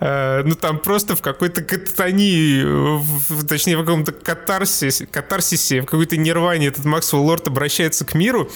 [0.00, 6.16] э, ну там просто в какой-то кататонии, в, точнее в каком-то катарсисе, катарсисе, в какой-то
[6.16, 8.50] нирване этот Максвелл Лорд обращается к миру,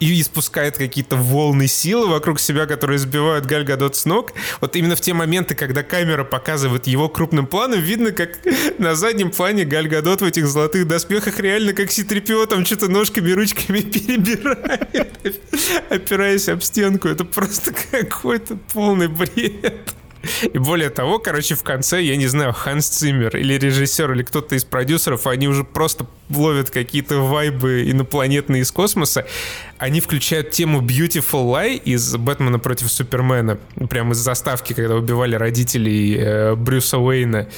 [0.00, 4.32] и испускает какие-то волны силы вокруг себя, которые сбивают Галь Гадот с ног.
[4.60, 8.38] Вот именно в те моменты, когда камера показывает его крупным планом, видно, как
[8.78, 13.30] на заднем плане Галь Гадот в этих золотых доспехах реально как Ситрипио там что-то ножками,
[13.32, 15.40] ручками перебирает,
[15.88, 17.08] опираясь об стенку.
[17.08, 19.94] Это просто какой-то полный бред.
[20.42, 24.54] И более того, короче, в конце, я не знаю, Ханс Циммер или режиссер, или кто-то
[24.54, 29.26] из продюсеров, они уже просто ловят какие-то вайбы инопланетные из космоса.
[29.78, 33.58] Они включают тему Beautiful Lie из «Бэтмена против Супермена».
[33.90, 37.48] Прямо из заставки, когда убивали родителей э, Брюса Уэйна.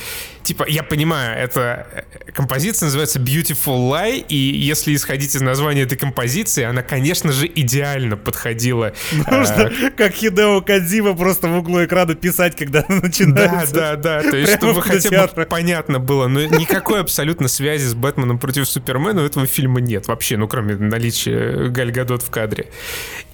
[0.48, 5.98] Типа, я понимаю, эта э, композиция называется Beautiful Lie, и если исходить из названия этой
[5.98, 8.94] композиции, она, конечно же, идеально подходила.
[9.30, 13.74] Нужно, э, как Хидео Кадзима, просто в углу экрана писать, когда она начинается.
[13.74, 14.30] Да, да, да.
[14.30, 16.28] То есть, чтобы хотя бы понятно было.
[16.28, 20.76] Но никакой абсолютно связи с Бэтменом против Супермена у этого фильма нет вообще, ну, кроме
[20.76, 22.66] наличия Галь Гадот в кадре.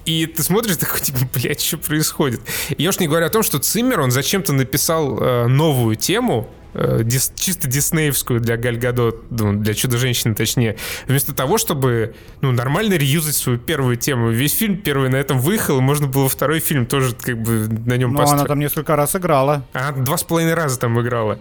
[0.05, 2.41] И ты смотришь такой, типа, блядь, что происходит?
[2.77, 6.51] И я уж не говорю о том, что Циммер, он зачем-то написал э, новую тему,
[6.75, 12.53] э, дис, чисто диснеевскую для Галь Гадот, ну, для Чудо-женщины точнее, вместо того, чтобы, ну,
[12.53, 14.31] нормально реюзать свою первую тему.
[14.31, 17.97] Весь фильм первый на этом выехал, и можно было второй фильм тоже как бы на
[17.97, 19.65] нем Ну, она там несколько раз играла.
[19.73, 21.39] Она два с половиной раза там играла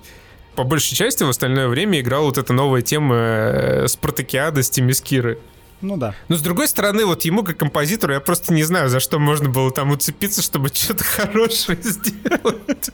[0.55, 5.39] по большей части в остальное время играла вот эта новая тема э, Спартакиада с Тимискиры.
[5.83, 6.15] Ну да.
[6.29, 9.49] Но с другой стороны, вот ему как композитору я просто не знаю, за что можно
[9.49, 12.89] было там уцепиться, чтобы что-то хорошее сделать.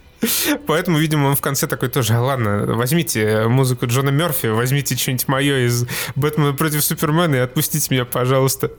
[0.66, 5.28] Поэтому, видимо, он в конце такой тоже, а ладно, возьмите музыку Джона Мерфи, возьмите что-нибудь
[5.28, 5.86] мое из
[6.16, 8.72] Бэтмена против Супермена и отпустите меня, пожалуйста.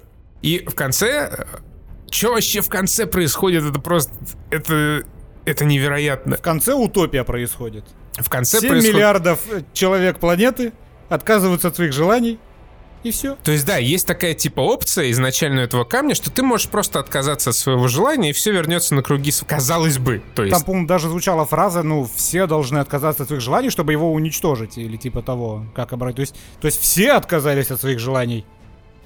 [0.42, 1.46] И в конце...
[2.10, 3.64] Что вообще в конце происходит?
[3.64, 4.12] Это просто...
[4.50, 5.04] Это...
[5.46, 6.36] Это невероятно.
[6.36, 7.84] В конце утопия происходит.
[8.18, 8.94] В конце 7 происход...
[8.94, 9.40] миллиардов
[9.72, 10.72] человек планеты
[11.08, 12.38] отказываются от своих желаний,
[13.02, 13.36] и все.
[13.42, 17.50] То есть, да, есть такая типа опция изначально этого камня, что ты можешь просто отказаться
[17.50, 20.22] от своего желания, и все вернется на круги, казалось бы.
[20.34, 20.54] То есть...
[20.54, 24.76] Там, по-моему, даже звучала фраза, ну, все должны отказаться от своих желаний, чтобы его уничтожить,
[24.76, 26.16] или типа того, как обратить.
[26.16, 28.44] То есть, то есть все отказались от своих желаний.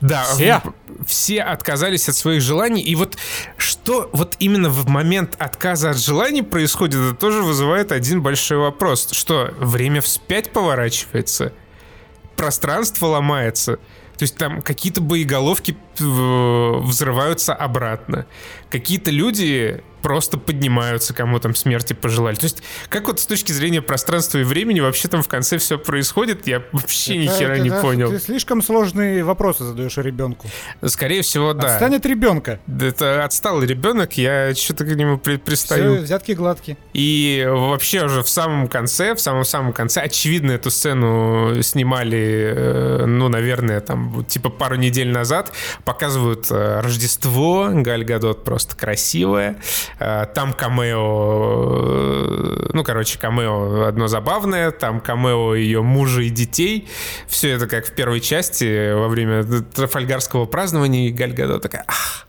[0.00, 0.60] Да, все?
[1.06, 2.82] все отказались от своих желаний.
[2.82, 3.16] И вот
[3.56, 9.08] что вот именно в момент отказа от желаний происходит, это тоже вызывает один большой вопрос.
[9.12, 11.52] Что, время вспять поворачивается?
[12.36, 13.76] Пространство ломается?
[14.16, 18.26] То есть там какие-то боеголовки э, взрываются обратно.
[18.70, 22.34] Какие-то люди просто поднимаются, кому там смерти пожелали.
[22.34, 25.78] То есть, как вот с точки зрения пространства и времени вообще там в конце все
[25.78, 28.10] происходит, я вообще ни хера не понял.
[28.10, 30.46] Ты слишком сложные вопросы задаешь ребенку.
[30.84, 31.72] Скорее всего, да.
[31.72, 32.60] Отстанет ребенка.
[32.68, 35.94] Это отсталый ребенок, я что-то к нему при пристаю.
[35.94, 36.76] Все, взятки гладкие.
[36.92, 43.30] И вообще уже в самом конце, в самом-самом конце, очевидно, эту сцену снимали, э, ну,
[43.30, 45.52] наверное, там, типа пару недель назад,
[45.86, 49.56] показывают э, Рождество, Галь Гадот просто красивая,
[49.98, 51.00] там камео,
[52.72, 56.88] ну, короче, камео одно забавное, там камео ее мужа и детей.
[57.26, 62.26] Все это как в первой части во время Трафальгарского празднования, и Галь Гадот такая, ах,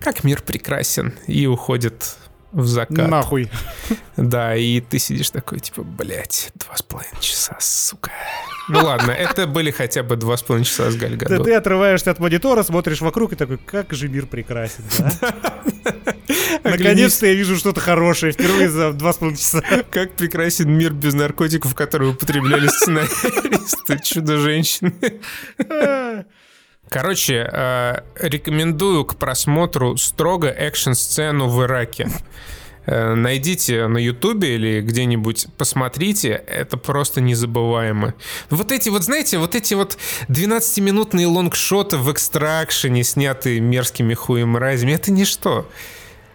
[0.00, 2.16] как мир прекрасен, и уходит
[2.52, 3.08] в закат.
[3.08, 3.50] Нахуй.
[4.16, 8.10] Да, и ты сидишь такой, типа, блядь, два с половиной часа, сука.
[8.68, 12.10] Ну ладно, это были хотя бы два с половиной часа с Галь Да ты отрываешься
[12.10, 15.12] от монитора, смотришь вокруг и такой, как же мир прекрасен, да?
[16.64, 19.62] Наконец-то я вижу что-то хорошее впервые за два с половиной часа.
[19.90, 24.94] Как прекрасен мир без наркотиков, которые употребляли сценаристы Чудо-женщины.
[26.88, 32.08] Короче, э, рекомендую к просмотру строго экшн-сцену в Ираке.
[32.86, 38.14] Э, найдите на Ютубе или где-нибудь, посмотрите, это просто незабываемо.
[38.48, 44.92] Вот эти вот, знаете, вот эти вот 12-минутные лонгшоты в экстракшене, снятые мерзкими хуем разями,
[44.92, 45.68] это ничто.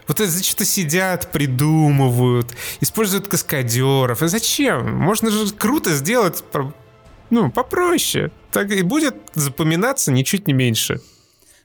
[0.08, 2.51] Вот это что-то сидят, придумывают,
[2.82, 4.22] используют каскадеров.
[4.22, 4.95] И зачем?
[4.95, 6.43] Можно же круто сделать,
[7.34, 8.32] ну, попроще.
[8.52, 11.02] Так и будет запоминаться ничуть не меньше.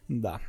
[0.08, 0.40] Да.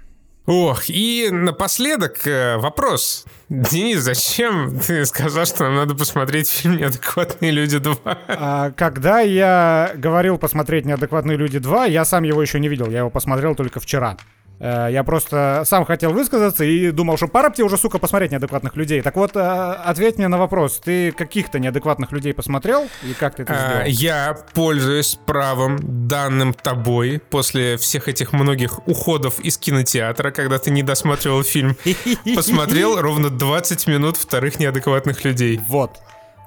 [0.45, 3.25] Ох, и напоследок э, вопрос.
[3.49, 7.97] Денис, зачем ты сказал, что нам надо посмотреть фильм «Неадекватные люди 2»?
[8.05, 12.99] А, когда я говорил посмотреть «Неадекватные люди 2», я сам его еще не видел, я
[12.99, 14.17] его посмотрел только вчера.
[14.59, 18.75] Э, я просто сам хотел высказаться и думал, что пора тебе уже, сука, посмотреть неадекватных
[18.75, 19.01] людей.
[19.01, 20.79] Так вот, э, ответь мне на вопрос.
[20.83, 22.87] Ты каких-то неадекватных людей посмотрел?
[23.03, 23.85] И как ты это сделал?
[23.87, 30.83] Я пользуюсь правом, данным тобой, после всех этих многих уходов из кинотеатра, когда ты не
[30.83, 31.75] досматривал фильм,
[32.35, 35.59] посмотрел ровно 20 минут вторых неадекватных людей.
[35.67, 35.91] Вот.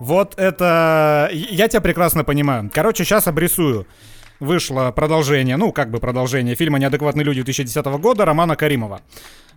[0.00, 1.30] Вот это...
[1.32, 2.70] Я тебя прекрасно понимаю.
[2.74, 3.86] Короче, сейчас обрисую
[4.43, 9.01] вышло продолжение, ну, как бы продолжение фильма «Неадекватные люди» 2010 года Романа Каримова.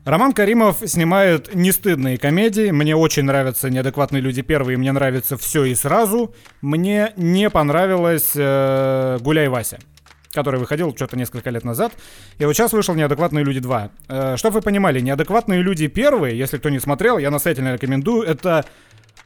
[0.05, 2.69] Роман Каримов снимает нестыдные комедии.
[2.69, 6.35] Мне очень нравятся «Неадекватные люди» первые, мне нравится «Все и сразу».
[6.61, 9.79] Мне не понравилось э, «Гуляй, Вася»
[10.31, 11.93] который выходил что-то несколько лет назад.
[12.39, 13.89] И вот сейчас вышел «Неадекватные люди 2».
[14.09, 18.65] Э, чтобы вы понимали, «Неадекватные люди» первые, если кто не смотрел, я настоятельно рекомендую, это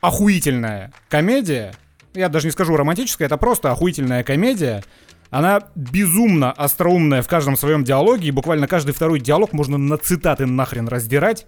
[0.01, 1.74] охуительная комедия.
[2.14, 4.84] Я даже не скажу романтическая, это просто охуительная комедия
[5.30, 10.45] она безумно остроумная в каждом своем диалоге, и буквально каждый второй диалог можно на цитаты
[10.45, 11.45] нахрен раздирать.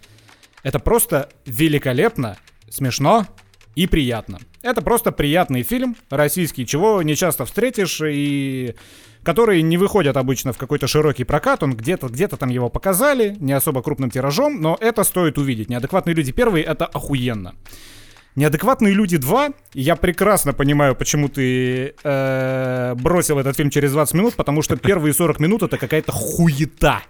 [0.63, 2.37] Это просто великолепно,
[2.69, 3.25] смешно
[3.75, 4.39] и приятно.
[4.61, 8.75] Это просто приятный фильм, российский, чего не часто встретишь, и
[9.23, 13.53] которые не выходят обычно в какой-то широкий прокат, он где-то где там его показали, не
[13.53, 15.69] особо крупным тиражом, но это стоит увидеть.
[15.69, 17.55] Неадекватные люди первые— это охуенно.
[18.35, 24.35] Неадекватные люди 2, я прекрасно понимаю, почему ты э, бросил этот фильм через 20 минут,
[24.35, 27.01] потому что первые 40 минут это какая-то хуета.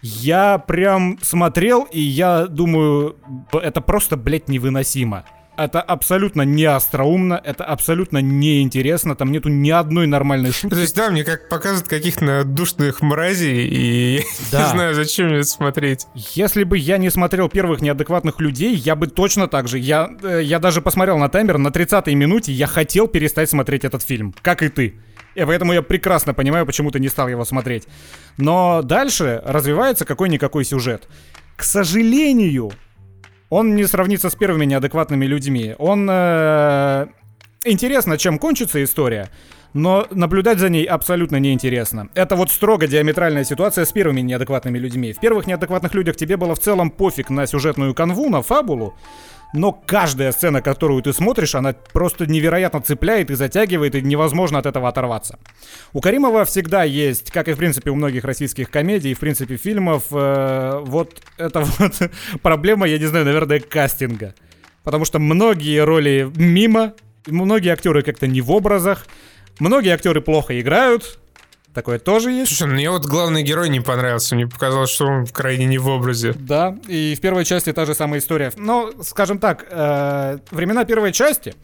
[0.00, 3.16] Я прям смотрел, и я думаю,
[3.52, 5.24] это просто, блядь, невыносимо.
[5.58, 10.72] Это абсолютно не остроумно, это абсолютно неинтересно, там нету ни одной нормальной шутки.
[10.72, 14.62] То есть, да, мне как показывают каких-то душных мразей, и да.
[14.62, 16.06] не знаю, зачем мне это смотреть.
[16.14, 20.42] Если бы я не смотрел первых неадекватных людей, я бы точно так же, я, э,
[20.44, 24.62] я даже посмотрел на таймер, на 30-й минуте я хотел перестать смотреть этот фильм, как
[24.62, 25.00] и ты.
[25.34, 27.88] И поэтому я прекрасно понимаю, почему ты не стал его смотреть.
[28.36, 31.08] Но дальше развивается какой-никакой сюжет.
[31.56, 32.70] К сожалению,
[33.50, 35.74] он не сравнится с первыми неадекватными людьми.
[35.78, 36.08] Он...
[36.10, 37.06] Э,
[37.64, 39.28] интересно, чем кончится история,
[39.74, 42.08] но наблюдать за ней абсолютно неинтересно.
[42.14, 45.12] Это вот строго диаметральная ситуация с первыми неадекватными людьми.
[45.12, 48.94] В первых неадекватных людях тебе было в целом пофиг на сюжетную канву, на фабулу,
[49.54, 54.66] но каждая сцена, которую ты смотришь, она просто невероятно цепляет и затягивает, и невозможно от
[54.66, 55.38] этого оторваться.
[55.92, 60.04] У Каримова всегда есть, как и в принципе у многих российских комедий, в принципе фильмов,
[60.10, 62.10] э, вот это вот
[62.42, 64.34] проблема, я не знаю, наверное, кастинга.
[64.84, 66.94] Потому что многие роли мимо,
[67.26, 69.06] многие актеры как-то не в образах,
[69.58, 71.18] многие актеры плохо играют,
[71.78, 72.48] Такое тоже есть.
[72.48, 74.34] Слушай, мне вот главный герой не понравился.
[74.34, 76.34] Мне показалось, что он крайне не в образе.
[76.36, 78.52] Да, и в первой части та же самая история.
[78.56, 81.54] Но, скажем так, э, времена первой части,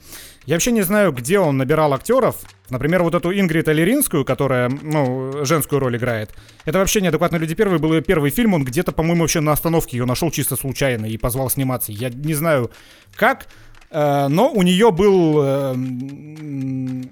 [0.46, 2.36] я вообще не знаю, где он набирал актеров.
[2.70, 6.30] Например, вот эту Ингрид Алеринскую, которая, ну, женскую роль играет.
[6.64, 8.54] Это вообще неадекватно люди первый был ее первый фильм.
[8.54, 11.90] Он где-то, по-моему, вообще на остановке ее нашел чисто случайно и позвал сниматься.
[11.90, 12.70] Я не знаю
[13.16, 13.48] как,
[13.94, 15.40] но у нее был...
[15.42, 15.74] Э,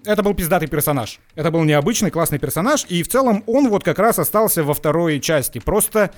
[0.05, 1.21] это был пиздатый персонаж.
[1.37, 2.85] Это был необычный, классный персонаж.
[2.89, 5.59] И в целом он вот как раз остался во второй части.
[5.61, 6.11] Просто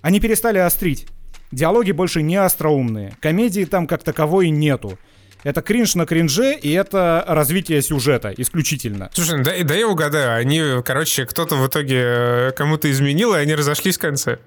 [0.00, 1.06] они перестали острить.
[1.52, 3.16] Диалоги больше не остроумные.
[3.20, 4.98] Комедии там как таковой нету.
[5.42, 9.10] Это кринж на кринже, и это развитие сюжета исключительно.
[9.12, 10.38] Слушай, да, да я угадаю.
[10.38, 14.38] Они, короче, кто-то в итоге э, кому-то изменил, и они разошлись в конце.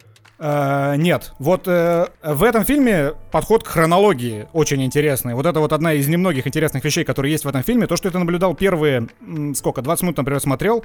[0.45, 1.31] Э, нет.
[1.39, 5.35] Вот э, в этом фильме подход к хронологии очень интересный.
[5.35, 7.87] Вот это вот одна из немногих интересных вещей, которые есть в этом фильме.
[7.87, 9.07] То, что ты наблюдал первые,
[9.55, 10.83] сколько, 20 минут, например, смотрел,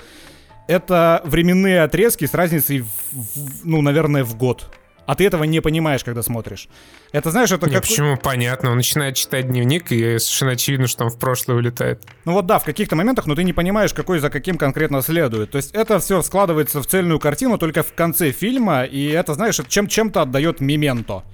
[0.68, 4.70] это временные отрезки с разницей, в- ну, наверное, в год.
[5.09, 6.68] А ты этого не понимаешь, когда смотришь.
[7.12, 7.84] Это, знаешь, это Не, как...
[7.84, 8.18] почему?
[8.18, 8.72] Понятно.
[8.72, 12.02] Он начинает читать дневник, и совершенно очевидно, что он в прошлое улетает.
[12.26, 15.50] Ну вот да, в каких-то моментах, но ты не понимаешь, какой за каким конкретно следует.
[15.50, 19.59] То есть это все складывается в цельную картину только в конце фильма, и это, знаешь,
[19.68, 21.24] чем, чем-то отдает Мементо.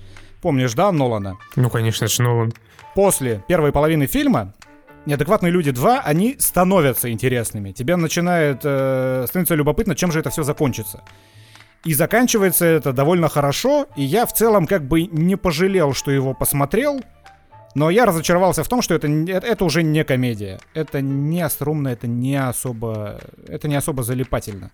[0.41, 1.37] Помнишь, да, Нолана?
[1.57, 2.53] Ну, конечно, это же Нолан.
[2.95, 4.55] После первой половины фильма
[5.07, 7.73] Неадекватные люди 2, они становятся интересными.
[7.73, 11.03] Тебе начинает э, становиться любопытно, чем же это все закончится.
[11.85, 16.33] И заканчивается это довольно хорошо, и я в целом как бы не пожалел, что его
[16.33, 17.01] посмотрел,
[17.75, 20.61] но я разочаровался в том, что это, это, уже не комедия.
[20.73, 23.21] Это не остроумно, это не особо...
[23.49, 24.71] Это не особо залипательно.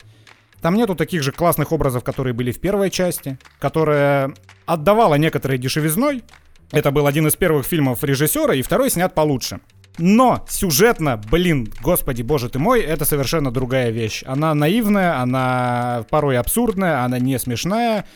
[0.61, 4.35] Там нету таких же классных образов, которые были в первой части, которая
[4.67, 6.23] отдавала некоторой дешевизной.
[6.71, 9.61] Это был один из первых фильмов режиссера, и второй снят получше.
[10.01, 14.23] Но сюжетно, блин, господи боже ты мой, это совершенно другая вещь.
[14.27, 18.07] Она наивная, она порой абсурдная, она не смешная.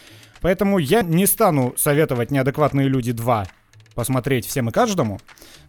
[0.40, 3.46] Поэтому я не стану советовать «Неадекватные люди 2»
[3.94, 5.20] посмотреть всем и каждому.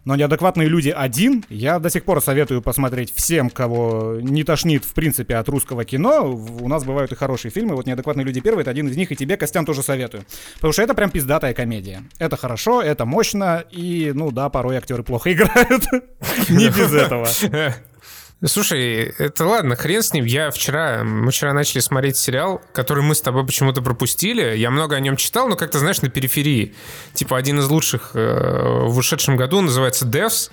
[0.04, 4.94] Но «Неадекватные люди 1» я до сих пор советую посмотреть всем, кого не тошнит, в
[4.94, 6.30] принципе, от русского кино.
[6.30, 7.74] У нас бывают и хорошие фильмы.
[7.74, 10.24] Вот «Неадекватные люди 1»— это один из них, и тебе, Костян, тоже советую.
[10.56, 12.04] Потому что это прям пиздатая комедия.
[12.18, 15.84] Это хорошо, это мощно, и, ну да, порой актеры плохо играют.
[16.48, 17.26] Не без этого.
[18.44, 20.26] Слушай, это ладно, хрен с ним.
[20.26, 24.56] Я вчера, мы вчера начали смотреть сериал, который мы с тобой почему-то пропустили.
[24.56, 26.74] Я много о нем читал, но как-то, знаешь, на периферии.
[27.14, 30.50] Типа один из лучших э, в ушедшем году называется Devs.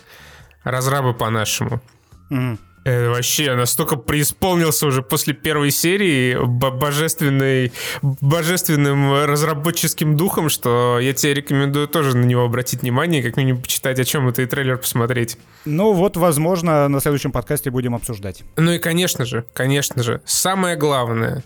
[0.64, 1.82] Разрабы по-нашему.
[2.30, 2.58] Мгм.
[2.86, 7.72] Э, вообще, я настолько преисполнился уже после первой серии бо- божественной,
[8.02, 14.00] божественным разработческим духом, что я тебе рекомендую тоже на него обратить внимание, как минимум почитать,
[14.00, 15.38] о чем это, и трейлер посмотреть.
[15.66, 18.44] Ну вот, возможно, на следующем подкасте будем обсуждать.
[18.58, 21.44] Ну и, конечно же, конечно же, самое главное,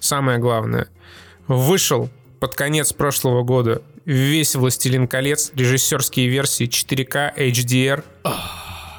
[0.00, 0.88] самое главное,
[1.48, 2.08] вышел
[2.40, 8.04] под конец прошлого года весь «Властелин колец», режиссерские версии 4К, HDR.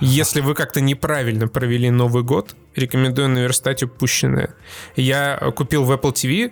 [0.02, 4.56] Если вы как-то неправильно провели Новый год, рекомендую наверстать упущенное.
[4.96, 6.52] Я купил в Apple TV,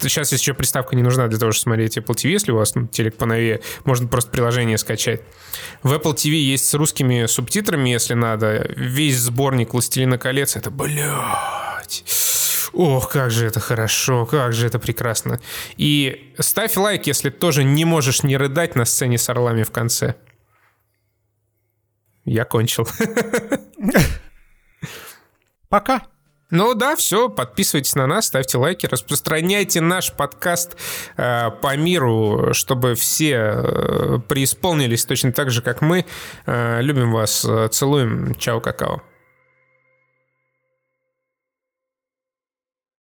[0.00, 2.86] Сейчас еще приставка не нужна для того, чтобы смотреть Apple TV, если у вас ну,
[2.86, 5.20] телек поновее, можно просто приложение скачать.
[5.82, 8.66] В Apple TV есть с русскими субтитрами, если надо.
[8.76, 12.04] Весь сборник «Властелина колец»— это, блядь...
[12.72, 15.38] Ох, как же это хорошо, как же это прекрасно.
[15.76, 20.16] И ставь лайк, если тоже не можешь не рыдать на сцене с орлами в конце.
[22.24, 22.86] Я кончил.
[25.68, 26.02] Пока.
[26.50, 30.76] Ну да, все, подписывайтесь на нас, ставьте лайки, распространяйте наш подкаст
[31.16, 36.04] э, по миру, чтобы все э, преисполнились точно так же, как мы.
[36.46, 39.02] Э, любим вас, э, целуем, чао, какао.